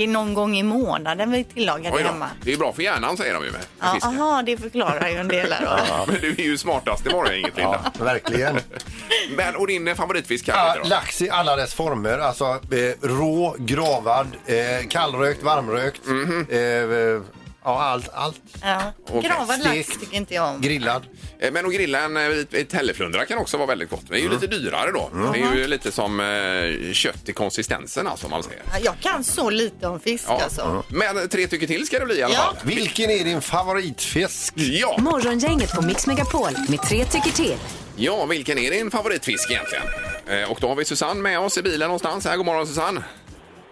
[0.02, 2.08] är någon gång i månaden vi tillagar det då.
[2.08, 2.30] hemma.
[2.42, 4.20] Det är bra för hjärnan säger de ju med Ja, fisken.
[4.20, 5.78] aha, det förklarar ju en del här då.
[5.88, 7.92] Ja, men du är ju smartast i morgon, inget Linda.
[7.98, 8.58] Ja, verkligen.
[9.36, 10.88] Men, och din eh, favoritfisk Ja, här då?
[10.88, 12.18] lax i alla dess former.
[12.18, 16.06] Alltså eh, rå, gravad, eh, kallrökt, varmrökt.
[16.06, 16.46] Mhm.
[16.50, 17.20] eh, eh,
[17.64, 18.08] ja, allt.
[18.14, 18.40] allt.
[18.62, 18.92] Ja.
[19.08, 19.22] Okej.
[19.30, 20.00] Gravad lax Stekt.
[20.00, 20.60] tycker inte jag om.
[20.60, 21.06] Grillad.
[21.40, 24.02] Eh, Men att grilla en eh, hälleflundra kan också vara väldigt gott.
[24.08, 25.10] Det är ju lite dyrare då.
[25.32, 28.62] Det är ju lite som eh, kött i konsistensen alltså, om man säger.
[28.72, 30.40] Ja, Jag kan så lite om fisk Ja.
[30.44, 30.84] alltså.
[30.88, 32.40] Men tre tycker till ska det bli i alla Ja.
[32.40, 32.56] fall.
[32.62, 34.52] Vilken är din favoritfisk?
[34.56, 34.96] Ja.
[34.98, 37.56] Morgongänget på Mix Megapol med tre tycker till.
[37.96, 39.84] ja, vilken är din favoritfisk egentligen?
[40.26, 42.24] Eh, Och då har vi Susanne med oss i bilen någonstans.
[42.26, 43.02] Här, god morgon Susanne.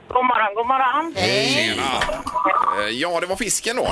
[0.09, 1.15] God morgon, god morgon.
[1.17, 1.83] Tjena.
[2.83, 3.89] Eh, Ja, det var fisken då.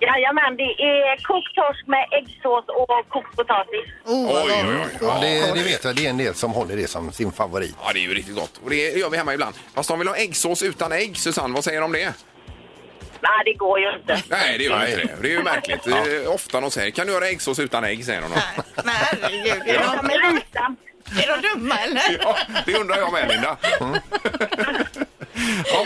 [0.00, 3.84] Jajamän, det är kokt torsk med äggsås och kokt potatis.
[4.04, 4.98] Oh, Oj, oj, oj.
[5.00, 5.96] Ja, det, det vet jag.
[5.96, 7.76] Det är en del som håller det som sin favorit.
[7.84, 8.60] Ja, det är ju riktigt gott.
[8.64, 9.54] Och det gör vi hemma ibland.
[9.74, 11.16] Fast de vill ha äggsås utan ägg.
[11.16, 12.12] Susanne, vad säger du om det?
[13.20, 14.22] Nej, det går ju inte.
[14.28, 15.16] Nej, det gör inte det.
[15.22, 15.82] Det är ju märkligt.
[15.82, 18.04] Det är ofta de säger, kan du göra äggsås utan ägg?
[18.04, 18.28] Säger de.
[18.30, 18.36] då.
[18.36, 20.58] Nej, Men herregud, är de, men lite.
[21.22, 22.18] är de dumma eller?
[22.22, 23.56] Ja, det undrar jag med, Linda.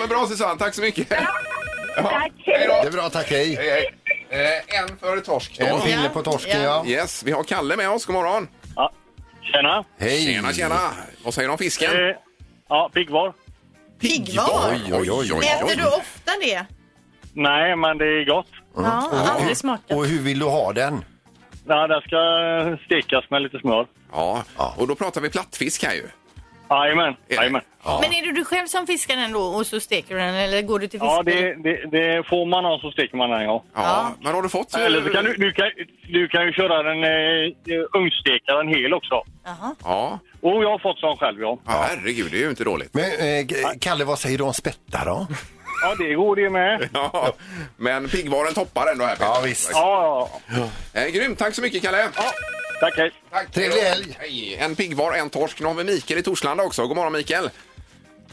[0.09, 0.19] Mm.
[0.21, 0.59] Ja, men bra Susanne.
[0.59, 1.09] Tack så mycket.
[1.09, 2.33] Tack.
[2.47, 2.75] Hej då.
[2.83, 3.31] Det är bra, tack.
[3.31, 3.55] Hej.
[3.57, 3.95] Hej, hej.
[4.31, 5.67] Eh, en för torsk då.
[5.67, 6.85] En pinne på torsken, ja.
[6.87, 8.07] Yes, vi har Kalle med oss.
[8.07, 8.49] God morgon.
[8.77, 8.93] Ja.
[9.43, 9.85] Tjena.
[9.99, 10.27] Hej.
[10.27, 10.79] Tjena, tjena.
[11.25, 11.91] Vad säger du om fisken?
[11.93, 12.17] Eh,
[12.69, 13.33] ja, piggvar.
[14.01, 14.71] Piggvar?
[14.73, 15.33] Oj, oj, oj.
[15.33, 16.67] oj, Äter du ofta det?
[17.33, 18.51] Nej, men det är gott.
[18.77, 19.97] Ja, aldrig smakat.
[19.97, 21.05] Och hur vill du ha den?
[21.65, 22.19] Nej, den ska
[22.85, 23.87] stekas med lite smör.
[24.13, 24.45] Ja,
[24.77, 26.09] och då pratar vi plattfisk här ju.
[26.71, 27.15] Jajamän.
[27.85, 27.99] Ja.
[28.03, 30.63] Men är det du själv som fiskar den då och så steker du den eller
[30.63, 31.63] går du till Ja, fiskbåten?
[31.63, 33.65] det, det, det får man någon så steker man den, ja.
[33.75, 34.75] Ja, men har du fått...
[34.75, 35.71] Eller så kan du, du, kan,
[36.09, 39.23] du kan ju köra den eh, ugnssteka den hel också.
[39.45, 39.75] Jaha.
[39.85, 40.19] Ja.
[40.41, 41.59] Och jag har fått sån själv, ja.
[41.67, 42.95] ja, herregud, det är ju inte dåligt.
[42.95, 43.47] Men, eh,
[43.81, 45.27] Kalle, vad säger du om spettar då?
[45.83, 46.89] Ja, det går det med.
[46.95, 47.33] Ja,
[47.77, 49.13] men piggvaren toppar ändå här.
[49.15, 49.25] Peter.
[49.27, 49.71] Ja, visst.
[49.73, 50.29] Ja,
[50.93, 51.01] ja.
[51.01, 51.99] Eh, grymt, tack så mycket Kalle.
[52.17, 52.23] ja.
[52.81, 53.11] Tack, hej.
[53.31, 53.51] Tack.
[53.53, 54.17] Trevlig helg.
[54.19, 54.57] Hej.
[54.61, 55.61] En piggvar, en torsk.
[55.61, 56.87] Nu har vi Mikael i Torslanda också.
[56.87, 57.51] God morgon Mikael.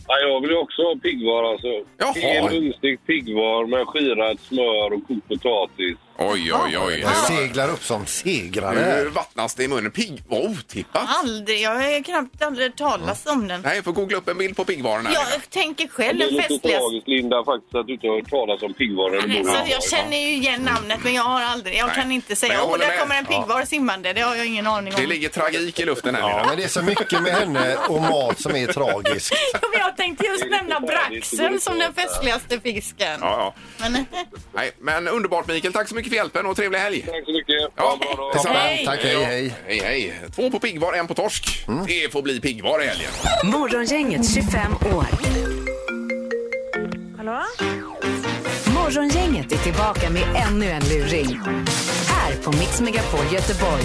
[0.08, 1.68] Ja, jag vill ju också ha piggvar alltså.
[1.98, 2.14] Jaha.
[2.16, 5.98] Hel ugnsstekt piggvar med skirat smör och kokt potatis.
[6.18, 7.00] Oj, oj, oj.
[7.00, 9.04] Jag seglar upp som segrare.
[9.04, 9.92] Nu vattnas det i munnen.
[9.92, 11.04] Pigg, otippat.
[11.08, 13.62] Aldrig, jag har knappt aldrig talas om den.
[13.62, 15.14] Nej, får googla upp en bild på piggvaren här.
[15.14, 16.80] Jag tänker själv Det är den lite festligaste.
[16.80, 19.10] tragiskt Linda faktiskt att du inte har hört talas om piggvar.
[19.12, 19.70] eller Så borde.
[19.70, 21.96] jag känner ju igen namnet men jag har aldrig, jag Nej.
[21.96, 23.00] kan inte Men säga jag åh håller där med.
[23.00, 24.14] kommer en piggvar simmande.
[24.14, 25.02] Det har jag ingen aning om.
[25.02, 26.22] Det ligger tragik i luften här.
[26.22, 26.46] Ja, Linda.
[26.50, 29.34] men det är så mycket med henne och mat som är tragiskt.
[29.72, 33.20] Men jag tänkte just nämna braxen som den festligaste fisken.
[33.22, 33.90] Ja, ja.
[33.90, 34.06] Men,
[34.54, 35.74] Nej, men underbart Mikael.
[35.74, 37.02] Tack så mycket för hjälpen och trevlig helg.
[37.02, 37.56] Tack så mycket.
[37.76, 38.34] Ja, bra dag.
[38.34, 38.60] detsamma.
[38.60, 38.86] Hej.
[38.86, 39.54] Tack, hej, hej.
[39.68, 40.14] Hej, hej.
[40.36, 41.66] Två på piggvar, en på torsk.
[41.88, 43.12] Det får bli piggvar i helgen.
[43.44, 45.06] Morgongänget 25 år.
[47.18, 47.42] Hallå?
[48.76, 51.40] Morgongänget är tillbaka med ännu en luring.
[52.08, 53.84] Här på Mix Megapol Göteborg.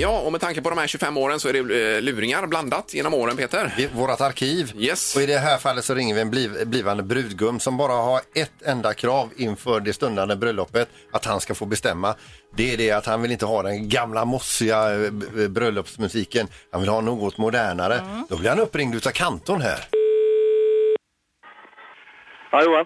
[0.00, 2.94] Ja, och med tanke på de här 25 åren så är det eh, luringar blandat
[2.94, 3.74] genom åren, Peter.
[3.78, 4.72] I vårat arkiv.
[4.76, 5.16] Yes.
[5.16, 8.20] Och i det här fallet så ringer vi en bliv, blivande brudgum som bara har
[8.34, 12.14] ett enda krav inför det stundande bröllopet att han ska få bestämma.
[12.56, 16.48] Det är det att han vill inte ha den gamla mossiga eh, b- bröllopsmusiken.
[16.72, 18.00] Han vill ha något modernare.
[18.28, 19.78] Då blir han uppringd utav kantorn här.
[22.52, 22.84] Ja, Johan.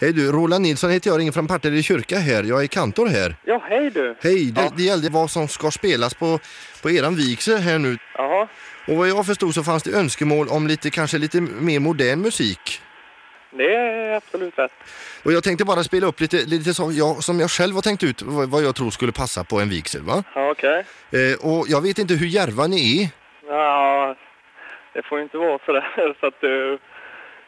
[0.00, 2.42] Hej du, Roland Nilsson heter jag, ringer från Partille kyrka här.
[2.42, 3.36] Jag är kantor här.
[3.44, 4.16] Ja, hej du.
[4.20, 6.38] Hej, det, det gällde vad som ska spelas på,
[6.82, 7.98] på eran vigsel här nu.
[8.14, 8.48] Jaha.
[8.88, 12.80] Och vad jag förstod så fanns det önskemål om lite, kanske lite mer modern musik.
[13.50, 14.72] Det är absolut rätt.
[15.24, 18.02] Och jag tänkte bara spela upp lite, lite så, jag, som jag själv har tänkt
[18.02, 20.02] ut vad, jag tror skulle passa på en vigsel.
[20.02, 20.24] Va?
[20.34, 20.84] Ja, okej.
[21.12, 23.08] Eh, och jag vet inte hur järva ni är.
[23.48, 24.16] Ja,
[24.94, 26.78] det får inte vara sådär så att du...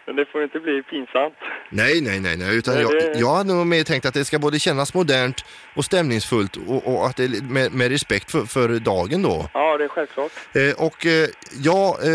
[0.06, 1.34] Det får inte bli pinsamt.
[1.70, 2.56] Nej, nej, nej, nej.
[2.56, 5.44] Utan Nej, jag, det- jag hade nog mer tänkt att det ska både kännas modernt
[5.74, 9.48] och stämningsfullt och, och att det med, med respekt för, för dagen då.
[9.52, 10.32] Ja, det är självklart.
[10.52, 11.28] Eh, och eh,
[11.62, 12.10] ja, eh,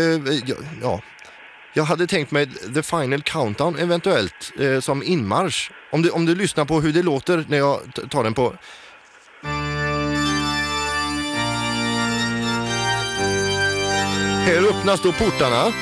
[0.46, 1.00] ja, ja,
[1.74, 5.70] jag hade tänkt mig The Final Countdown eventuellt eh, som inmarsch.
[5.90, 8.54] Om du, om du lyssnar på hur det låter när jag tar den på...
[14.46, 15.72] Här öppnas då portarna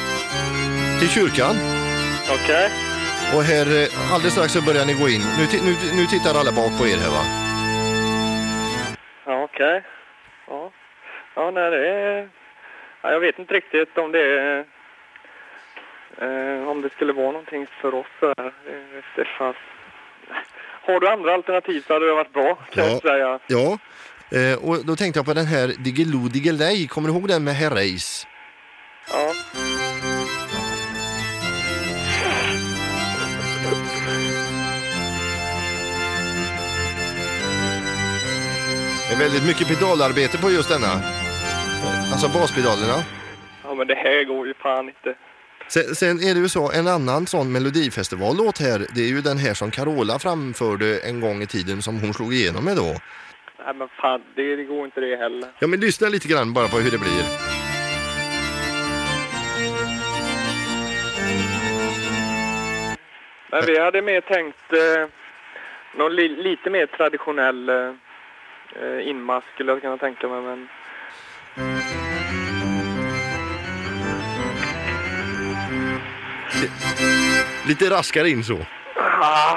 [1.00, 1.56] till kyrkan
[2.36, 2.70] Okej.
[3.34, 5.22] och här eh, alldeles strax så börjar ni gå in.
[5.38, 7.24] Nu, nu, nu tittar alla bak på er här va?
[9.26, 9.82] Ja, okej.
[10.48, 10.70] Ja.
[11.34, 12.28] Ja, nej, det är...
[13.02, 14.64] Ja, jag vet inte riktigt om det är...
[16.22, 18.46] Eh, om det skulle vara någonting för oss här.
[18.46, 19.58] Eh, fast...
[20.86, 23.38] Har du andra alternativ så hade det varit bra kan jag säga.
[23.46, 23.78] Ja,
[24.38, 26.88] eh, och då tänkte jag på den här Diggiloo Diggiley.
[26.88, 28.26] Kommer du ihåg den med Herreys?
[29.12, 29.32] Ja.
[39.10, 40.92] Det är väldigt mycket pedalarbete på just denna.
[42.12, 42.98] Alltså baspedalerna.
[43.64, 45.14] ja, men det här går ju fan inte.
[45.68, 49.38] Sen, sen är det ju så, en annan sån melodifestivallåt här, det är ju den
[49.38, 52.90] här som Carola framförde en gång i tiden som hon slog igenom med då.
[53.64, 55.48] Nej men fan, det, det går inte det heller.
[55.58, 57.24] Ja men lyssna lite grann bara på hur det blir.
[63.50, 65.08] Men vi hade mer tänkt eh,
[65.98, 67.92] någon li, lite mer traditionell eh,
[69.04, 70.42] inmask skulle jag kunna tänka mig.
[70.42, 70.68] Men
[77.68, 78.58] Lite raskare in så.
[79.20, 79.56] ah,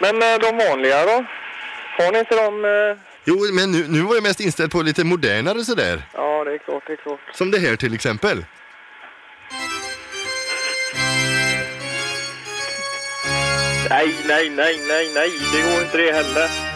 [0.00, 1.24] men eh, de vanliga då?
[1.98, 2.64] Har ni inte de?
[2.64, 6.02] Eh, Jo, men nu, nu var jag mest inställd på lite modernare sådär.
[6.14, 7.20] ja, det är klart, det är klart.
[7.32, 8.44] Som det här till exempel.
[13.90, 16.71] Nej, nej, nej, nej, nej, det går inte det heller.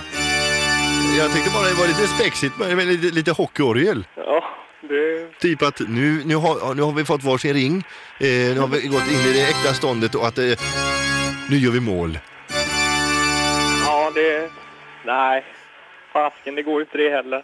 [1.14, 4.04] Jag tyckte bara det var lite spexigt med, lite, lite hockeyorgel.
[4.14, 4.44] Ja,
[4.80, 5.38] det...
[5.40, 7.84] Typ att nu, nu, har, nu har vi fått varsin ring,
[8.20, 10.44] eh, nu har vi gått in i det äkta ståndet och att eh,
[11.50, 12.18] nu gör vi mål.
[13.84, 14.50] Ja, det...
[15.06, 15.44] Nej,
[16.12, 17.42] fasken, det går inte det heller.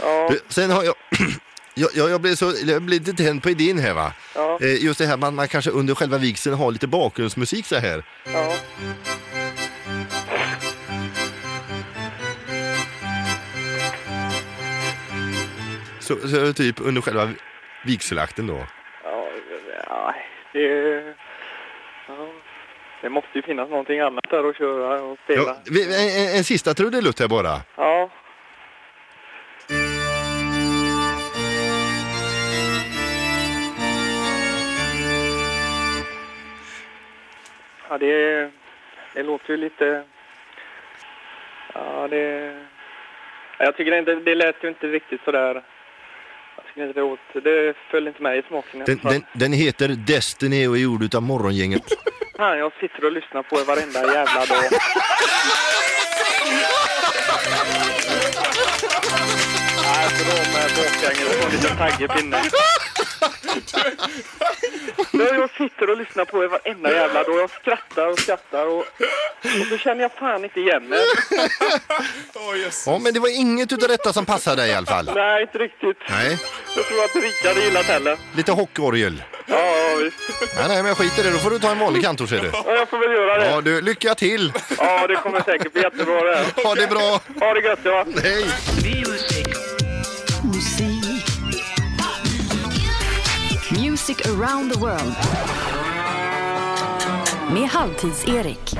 [0.00, 0.94] Ja, Sen har jag,
[1.74, 4.12] jag, jag, jag blev så, jag blev lite tänd på idén här va.
[4.34, 4.58] Ja.
[4.60, 8.04] Eh, just det här man, man kanske under själva vigseln har lite bakgrundsmusik så här.
[8.32, 8.52] ja.
[16.10, 17.28] Så, så typ under själva
[17.84, 18.66] vigselakten då.
[19.04, 19.28] Ja,
[19.86, 20.14] ja
[20.52, 21.14] det...
[22.08, 22.28] Ja,
[23.02, 25.42] det måste ju finnas någonting annat där att köra och spela.
[25.42, 27.60] Ja, en, en, sista trudelutt här bara.
[27.76, 28.10] Ja.
[37.88, 38.50] Ja, det,
[39.14, 40.04] det låter ju lite...
[41.74, 42.52] Ja, det...
[43.58, 45.62] ja, Jag tycker inte, det lät ju inte riktigt sådär...
[46.76, 47.18] Inte det åt...
[47.32, 51.14] Det föll inte med i smaken i Den, den, den heter Destiny och är gjord
[51.14, 51.82] av morgongänget.
[52.36, 54.64] Fan, jag sitter och lyssnar på er varenda jävla dag.
[59.82, 62.42] Nej, för de med bakgängare får en liten taggepinne.
[65.12, 67.38] Ja, jag sitter och lyssnar på er varenda jävla dag.
[67.40, 71.00] Jag skrattar och skrattar och, och så känner jag fan inte igen er.
[72.86, 75.10] Ja, men det var inget utav detta som passade dig i alla fall.
[75.14, 75.96] Nej, inte riktigt.
[76.08, 76.38] Nej,
[76.76, 78.18] Jag tror att Rickard gillat heller.
[78.36, 79.22] lite hockeyorgel.
[79.46, 80.16] Ja, ja, visst.
[80.56, 81.32] Nej, nej, men jag skiter i det.
[81.32, 82.50] Då får du ta en vanlig kantor ser du.
[82.52, 83.50] Ja, jag får väl göra det.
[83.50, 84.52] Ja, du, lycka till!
[84.78, 86.36] Ja, det kommer säkert bli jättebra det.
[86.36, 86.64] här.
[86.64, 87.20] Ha det bra!
[87.46, 88.04] Ha det gött, ja.
[88.22, 88.46] Hej!
[94.00, 95.14] Music around the world.
[97.52, 98.74] Med Halvtids-Erik.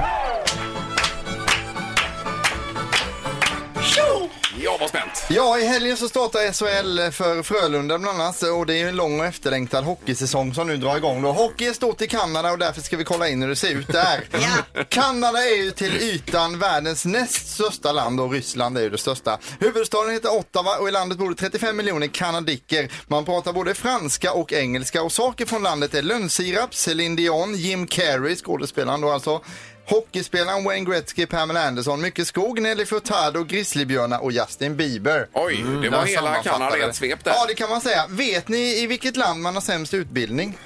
[4.58, 5.26] Ja, vad spänt.
[5.28, 8.96] Ja, i helgen så startar SHL för Frölunda bland annat och det är ju en
[8.96, 11.22] lång och efterlängtad hockeysäsong som nu drar igång.
[11.22, 11.32] Då.
[11.32, 13.88] Hockey är stort i Kanada och därför ska vi kolla in hur det ser ut
[13.88, 14.20] där.
[14.88, 19.38] Kanada är ju till ytan världens näst största land och Ryssland är ju det största.
[19.60, 22.92] Huvudstaden heter Ottawa och i landet bor det 35 miljoner kanadiker.
[23.06, 27.86] Man pratar både franska och engelska och saker från landet är lönnsirap, Céline Dion, Jim
[27.86, 29.40] Carrey, skådespelaren då alltså.
[29.90, 35.28] Hockeyspelaren Wayne Gretzky, Pamela Anderson, mycket skog, Nelly Furtado, Grizzlybjörnar och Justin Bieber.
[35.32, 37.30] Oj, det var Där hela Kanada i ett svep där.
[37.30, 38.06] Ja, det kan man säga.
[38.08, 40.58] Vet ni i vilket land man har sämst utbildning?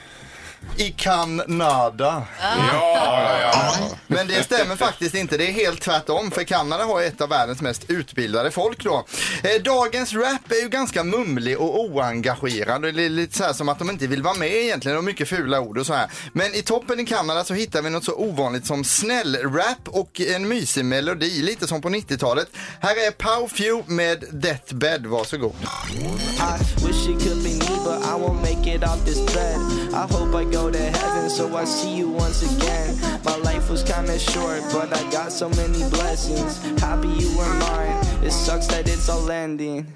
[0.76, 2.22] I Kanada.
[2.40, 3.88] Ja, ja, ja.
[4.06, 5.36] Men det stämmer faktiskt inte.
[5.36, 6.30] Det är helt tvärtom.
[6.30, 9.06] För Kanada har ett av världens mest utbildade folk då.
[9.42, 12.82] Eh, dagens rap är ju ganska mumlig och oengagerad.
[12.82, 14.98] Det är lite så här som att de inte vill vara med egentligen.
[14.98, 16.10] Och mycket fula ord och så här.
[16.32, 20.48] Men i toppen i Kanada så hittar vi något så ovanligt som snäll-rap och en
[20.48, 21.42] mysig melodi.
[21.42, 22.48] Lite som på 90-talet.
[22.80, 25.06] Här är Pow Few med Deathbed.
[25.06, 25.54] Varsågod.
[25.54, 29.60] I wish it could be me, but I won't make it off this bed.
[29.92, 32.98] I hope I go to heaven, so I see you once again.
[33.24, 36.58] My life was kinda short, but I got so many blessings.
[36.80, 37.96] Happy you were mine.
[38.24, 39.86] It sucks that it's all ending.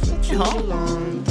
[0.00, 1.22] For too long,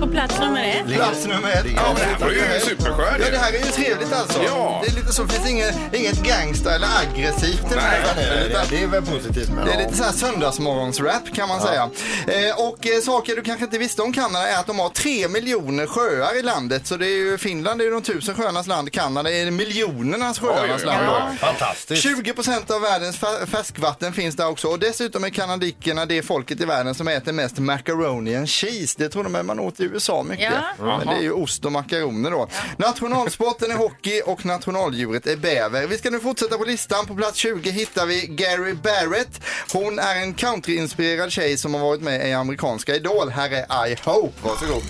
[0.00, 0.94] På plats nummer ett.
[0.94, 1.66] Plats nummer ett.
[1.76, 3.16] Ja, men det här var ju superskönt.
[3.24, 4.42] Ja, det här är ju trevligt alltså.
[4.44, 4.80] Ja.
[4.84, 8.26] Det är lite så, det finns inget, inget gangsta eller aggressivt i den här Nej,
[8.40, 9.48] Det, utan det är väl positivt.
[9.48, 9.84] Men Det är ja.
[9.84, 11.90] lite så här söndagsmorgonsrap kan man säga.
[12.26, 15.28] Eh, och eh, saker du kanske inte visste om Kanada är att de har tre
[15.28, 16.86] miljoner sjöar i landet.
[16.86, 20.84] Så det är ju, Finland är ju de tusen sjöarnas land, Kanada är miljonernas sjöarnas
[20.84, 21.06] land.
[21.06, 21.46] då.
[21.46, 22.02] Fantastiskt.
[22.02, 26.60] 20 procent av världens fär- färskvatten finns där också och dessutom är kanadikerna det folket
[26.60, 28.94] i världen som äter mest macaroni and cheese.
[28.98, 30.52] Det tror de man åt i USA mycket.
[30.78, 30.98] Ja.
[30.98, 32.48] Men det är ju ost och makaroner då.
[32.76, 35.86] Nationalsporten är hockey och nationaldjuret är bäver.
[35.86, 37.06] Vi ska nu fortsätta på listan.
[37.06, 39.40] På plats 20 hittar vi Gary Barrett.
[39.72, 43.30] Hon är en countryinspirerad tjej som har varit med i amerikanska Idol.
[43.30, 44.32] Här är I Hope.
[44.42, 44.82] Varsågod.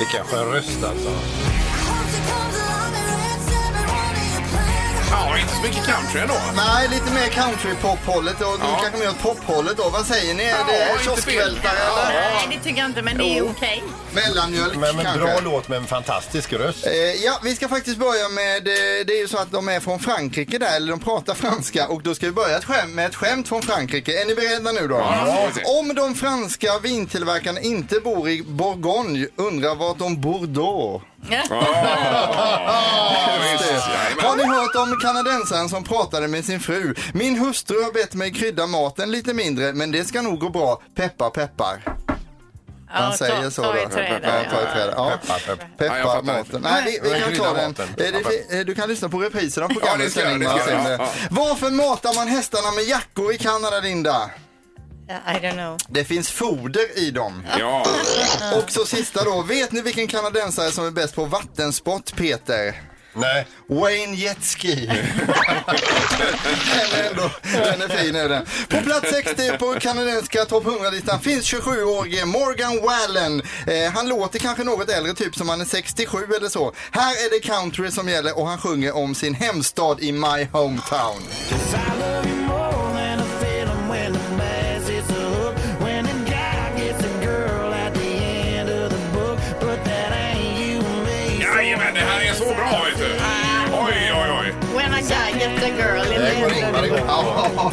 [0.00, 1.10] Vilken skön röst alltså.
[5.40, 6.34] Inte så mycket country ändå.
[6.56, 8.80] Nej, lite mer country-pop-hållet och Ja.
[8.82, 9.88] kanske mer åt då.
[9.88, 10.42] Vad säger ni?
[10.44, 12.20] Är Ja, det inte kioskvältare eller?
[12.20, 13.82] Nej, det tycker jag inte, men det är okej.
[14.12, 15.24] Mellanmjölk Men, men kanske?
[15.26, 16.86] bra låt med en fantastisk röst.
[16.86, 16.92] Eh,
[17.24, 19.98] ja, vi ska faktiskt börja med, eh, det är ju så att de är från
[20.00, 23.14] Frankrike där, eller de pratar franska och då ska vi börja ett skämt, med ett
[23.14, 24.22] skämt från Frankrike.
[24.22, 24.96] Är ni beredda nu då?
[24.96, 25.48] Ja.
[25.80, 31.02] Om de franska vintillverkarna inte bor i Bourgogne, undrar vart de bor då?
[34.22, 36.94] Har ni hört om kanadensaren som pratade med sin fru?
[37.14, 40.82] Min hustru har bett mig krydda maten lite mindre, men det ska nog gå bra.
[40.96, 41.82] Peppar, peppar.
[42.92, 43.88] Han Ja, säger ta- så ta ta i ja.
[43.88, 44.20] trädet.
[44.22, 44.30] Ja.
[44.30, 44.92] Peppar, peppar.
[44.96, 46.60] Ja, jag Peppar fattar maten.
[46.62, 47.74] Nej, vi, kan ta den.
[48.60, 50.06] Eh, Du kan lyssna på reprisen av programmet.
[50.06, 51.08] det ska jag, sen, det Ingmar, ska jag, sen, ja, ja.
[51.30, 54.30] Varför matar man hästarna med jackor i Kanada, Linda?
[55.10, 55.78] I don't know.
[55.88, 57.42] Det finns foder i dem.
[57.58, 57.86] Ja,
[58.56, 59.42] Och så sista då.
[59.42, 62.82] Vet ni vilken kanadensare som är bäst på vattensport, Peter?
[63.14, 63.46] Nej.
[63.68, 64.86] Wayne Jetski.
[64.86, 64.96] den,
[67.00, 68.46] är ändå, den är fin är den.
[68.68, 73.42] På plats 60 på kanadensiska topp 100-listan finns 27-årige Morgan Wallen.
[73.66, 76.72] Eh, han låter kanske något äldre, typ som han är 67 eller så.
[76.90, 81.22] Här är det country som gäller och han sjunger om sin hemstad i My Hometown.
[95.60, 97.02] The girl in Det går the.
[97.06, 97.72] Ja.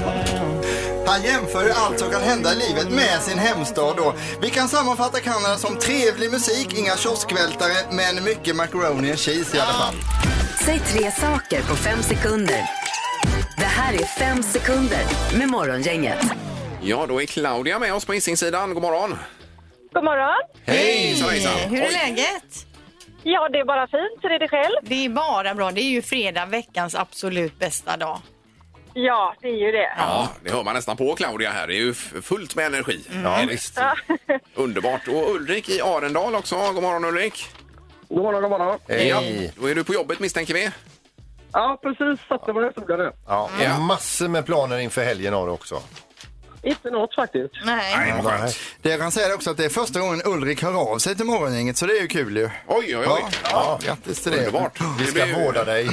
[1.08, 4.14] Han jämför allt som kan hända i livet med sin hemstad då.
[4.42, 9.60] Vi kan sammanfatta Kanada som trevlig musik, inga kioskvältare, men mycket macaroni and cheese i
[9.60, 9.96] alla fall.
[10.66, 12.62] Säg tre saker på fem sekunder.
[13.58, 15.00] Det här är fem sekunder
[15.38, 16.18] med Morgongänget.
[16.82, 18.74] Ja, då är Claudia med oss på Hisingssidan.
[18.74, 19.18] God morgon.
[19.94, 20.36] God morgon.
[20.66, 20.78] Hej!
[21.08, 21.52] Hejsan, hejsan.
[21.70, 21.92] Hur är Oj.
[21.94, 22.67] läget?
[23.24, 24.20] Ja, det är bara fint.
[24.24, 24.76] Hur är det själv?
[24.82, 25.72] Det är bara bra.
[25.72, 28.20] Det är ju fredag, veckans absolut bästa dag.
[28.94, 29.90] Ja, det är ju det.
[29.98, 31.68] Ja, det hör man nästan på Claudia här.
[31.68, 33.06] Det är ju fullt med energi.
[33.24, 33.52] Ja, Är det?
[33.52, 33.80] visst.
[34.56, 35.08] Underbart.
[35.08, 36.56] Och Ulrik i Arendal också.
[36.74, 37.48] God morgon Ulrik.
[38.10, 38.80] God morgon, god morgon.
[38.88, 39.52] Hej.
[39.62, 40.72] Då är du på jobbet misstänker vi.
[41.54, 42.28] Ja, precis.
[42.28, 43.14] Satte mig och såg det.
[43.28, 43.80] Ja, Ja.
[43.80, 45.82] massor med planer inför helgen har du också.
[46.64, 47.54] Inte något faktiskt.
[47.66, 47.96] Nej.
[47.98, 48.42] Nej, vad Nej.
[48.42, 48.60] skönt.
[48.82, 51.16] Det jag kan säga är också att det är första gången Ulrik hör av sig
[51.16, 52.46] till morgongänget, så det är ju kul ju.
[52.68, 53.06] Oj, oj, oj.
[53.08, 54.38] Ja, Ja, grattis till det.
[54.38, 54.80] Underbart.
[55.00, 55.88] Vi ska vårda dig.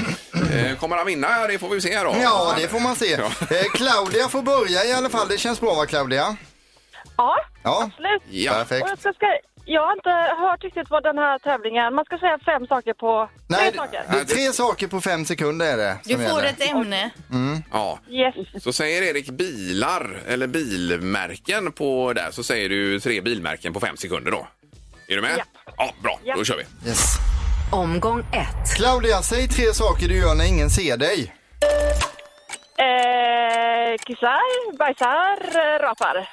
[0.54, 1.46] Eh, Kommer han vinna?
[1.46, 2.16] Det får vi se då.
[2.22, 3.10] Ja, det får man se.
[3.10, 3.24] Ja.
[3.56, 5.28] Eh, Claudia får börja i alla fall.
[5.28, 6.36] Det känns bra va Claudia?
[7.16, 8.22] Ja, Ja, absolut.
[8.30, 8.52] Ja.
[8.52, 8.84] perfekt.
[8.84, 9.26] Och jag, ska, ska,
[9.64, 11.94] jag har inte hört riktigt vad den här tävlingen...
[11.94, 13.28] Man ska säga fem saker på...
[13.48, 14.02] Nej, tre saker.
[14.10, 16.48] det är tre saker på fem sekunder är det Du som får gäller.
[16.48, 17.10] ett ämne.
[17.72, 17.98] Ja.
[18.10, 18.62] Yes.
[18.64, 23.96] Så säger Erik bilar eller bilmärken på där så säger du tre bilmärken på fem
[23.96, 24.46] sekunder då.
[25.08, 25.36] Är du med?
[25.38, 25.44] Ja.
[25.76, 26.18] Ja, bra.
[26.24, 26.34] Ja.
[26.36, 26.88] Då kör vi.
[26.88, 27.14] Yes.
[27.72, 28.76] Omgång ett.
[28.76, 31.34] Claudia, säg tre saker du gör när ingen ser dig.
[32.78, 36.28] Eh, kissar, bajsar, eh, rapar.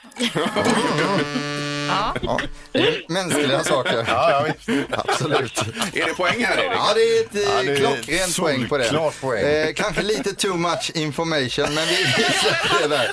[2.22, 2.40] Ja,
[2.72, 4.06] det är mänskliga saker.
[4.08, 4.88] Ja, ja, visst.
[4.92, 5.60] Absolut.
[5.94, 6.72] Är det poäng här Erik?
[6.76, 9.12] Ja, det är ett Ja, eh, det är klockrent poäng på det.
[9.22, 9.44] poäng.
[9.46, 13.12] Eh, kanske lite too much information, men vi vi släpper det där.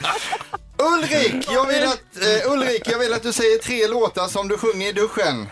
[0.80, 4.58] Ulrik, jag vill att, eh, Ulrik, jag vill att du säger tre låtar som du
[4.58, 5.48] sjunger i duschen.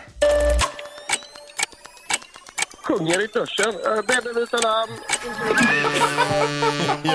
[2.87, 3.73] Sjunger i duschen.
[3.75, 4.89] Uh, Baby vita lamm.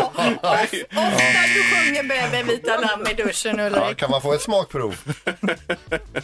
[0.03, 3.99] Ofta du sjunger Bebe vita lamm i duschen Ja, Ulrik.
[3.99, 4.97] kan man få ett smakprov?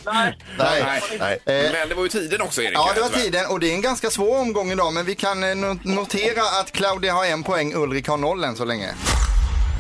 [0.05, 0.39] Nej.
[0.59, 1.03] Nej.
[1.19, 1.39] Nej.
[1.47, 2.75] Eh, Men det var ju tiden också Erik.
[2.77, 3.23] Ja, det var tyvärr.
[3.23, 6.43] tiden och det är en ganska svår omgång idag, men vi kan eh, no- notera
[6.61, 8.89] att Claudia har en poäng, Ulrik har noll än så länge.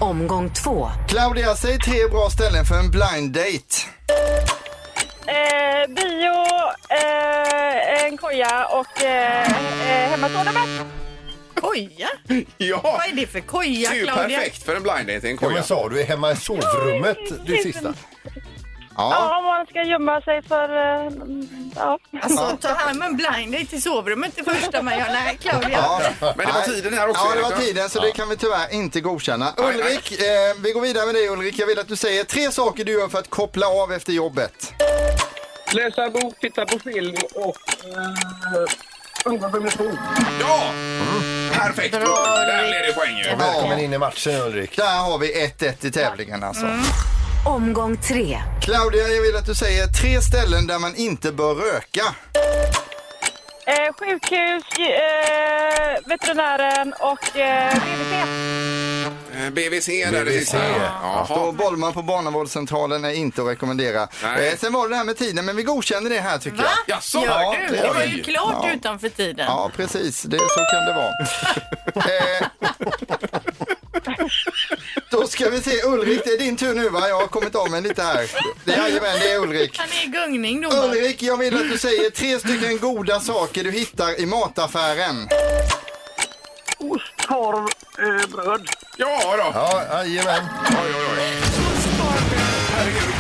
[0.01, 0.91] Omgång två.
[1.09, 3.77] Claudia, säg tre bra ställen för en blind date.
[5.29, 6.35] Eh, bio,
[6.91, 10.62] eh, en koja och eh, eh, hemmastående med.
[11.55, 12.09] Koja?
[12.57, 14.39] Ja, Vad är det för koja, det är ju Claudia?
[14.39, 15.51] perfekt för en blind date i en Ja, koja.
[15.55, 17.95] men sa du är hemma i sovrummet det sista?
[18.99, 20.68] Ja, om man ska gömma sig för...
[20.76, 21.12] eh,
[21.76, 21.99] ja.
[22.22, 25.07] Alltså, ta hem en blind date till sovrummet det första man gör.
[25.12, 25.70] Nej, Claudia.
[25.70, 26.01] Ja.
[26.20, 26.64] Men det var Nej.
[26.64, 27.64] tiden här också, Ja, det var Erik, va?
[27.64, 29.44] tiden så det kan vi tyvärr inte godkänna.
[29.44, 29.74] Nej, nej.
[29.80, 30.26] Ulrik, eh,
[30.62, 31.59] vi går vidare med dig Ulrik.
[31.59, 34.72] Jag vill att du säger tre saker du gör för att koppla av efter jobbet.
[35.72, 39.99] Läsa bok, titta på film och uh, umgås med sol.
[40.40, 40.72] Ja!
[41.53, 41.92] Perfekt!
[41.92, 43.36] Där blev det poäng ju.
[43.36, 44.76] Välkommen in i matchen Ulrik.
[44.76, 46.66] Där har vi 1-1 i tävlingen alltså.
[47.49, 48.38] Omgång tre.
[48.62, 52.03] Claudia, jag vill att du säger tre ställen där man inte bör röka.
[53.66, 58.12] Eh, sjukhus, eh, veterinären och eh, BVC.
[59.34, 60.59] Eh, BVC där det sista.
[60.59, 60.64] Då
[61.28, 61.53] Jaha.
[61.53, 64.09] bollar på barnavårdscentralen är inte att rekommendera.
[64.22, 64.49] Nej.
[64.49, 66.64] Eh, sen var det det här med tiden, men vi godkänner det här tycker Va?
[66.86, 66.96] jag.
[66.96, 67.18] Jaså?
[67.18, 67.76] Gör du?
[67.76, 68.22] Det var ju Oj.
[68.22, 68.72] klart Ja.
[68.72, 69.46] utanför tiden.
[69.49, 70.22] Ja, precis.
[70.22, 71.12] Det, så kan det vara.
[72.14, 72.46] eh,
[75.31, 75.83] ska vi se.
[75.83, 77.09] Ulrik, det är din tur nu va?
[77.09, 78.31] Jag har kommit av mig lite här.
[78.64, 79.79] Det- Jajamän, det är Ulrik.
[79.79, 80.68] Han är i gungning då.
[80.70, 85.29] Ulrik, jag vill att du säger tre stycken goda saker du hittar i mataffären.
[86.79, 87.66] Ost, korv,
[87.99, 88.68] eh, bröd.
[88.97, 89.51] Ja då.
[89.55, 90.43] Ja, jajamän.
[90.70, 91.33] Oj, oj, oj.
[92.76, 93.18] Herregud.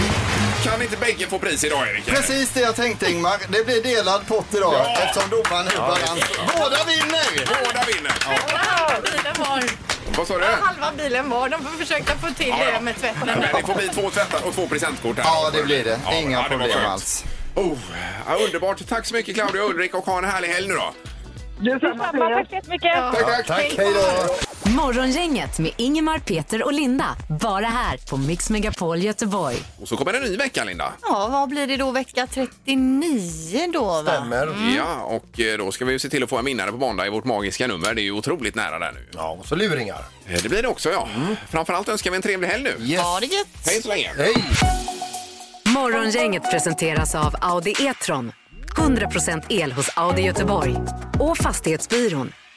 [0.78, 2.06] Kan inte bägge få pris idag, Erik?
[2.06, 3.36] Precis det jag tänkte Ingmar.
[3.48, 5.02] Det blir delad pott idag Ja.
[5.02, 6.20] eftersom domaren är balans.
[6.58, 7.46] Båda vinner!
[7.64, 8.12] Båda vinner.
[8.20, 9.64] Halva bilen var.
[10.16, 10.44] Vad sa du?
[10.44, 11.48] Halva bilen var.
[11.48, 12.72] De får försöka få till Ja, ja.
[12.78, 13.20] det med tvätten.
[13.26, 15.24] Men det får bli två tvättar och två presentkort här.
[15.24, 16.00] Ja, det blir det.
[16.04, 17.24] Ja, Inga ja, problem alls.
[17.54, 17.78] Oh,
[18.28, 18.88] ja, underbart.
[18.88, 20.94] Tack så mycket Claudia och Ulrik och ha en härlig helg nu då.
[21.60, 22.92] Detsamma tack så jättemycket.
[22.94, 23.46] Tack, tack.
[23.46, 24.34] Tack, hej då.
[24.76, 27.16] Morgongänget med Ingemar, Peter och Linda.
[27.40, 29.56] Bara här på Mix Megapol Göteborg.
[29.80, 30.92] Och så kommer en ny vecka, Linda.
[31.02, 31.90] Ja, vad blir det då?
[31.90, 34.02] Vecka 39 då va?
[34.02, 34.74] Stämmer.
[34.76, 37.06] Ja, och eh, då ska vi ju se till att få en vinnare på måndag
[37.06, 37.94] i vårt magiska nummer.
[37.94, 39.08] Det är ju otroligt nära där nu.
[39.14, 40.04] Ja, och så luringar.
[40.26, 41.08] Eh, Det blir det också, ja.
[41.50, 42.86] Framförallt önskar vi en trevlig helg nu.
[42.86, 43.00] Yes.
[43.02, 43.46] Ha det gött.
[43.66, 44.12] Hej så länge.
[44.16, 44.44] Hej!
[45.74, 48.32] Morgongänget presenteras av Audi E-tron.
[48.76, 50.76] 100% el hos Audi Göteborg.
[51.20, 52.32] Och Fastighetsbyrån.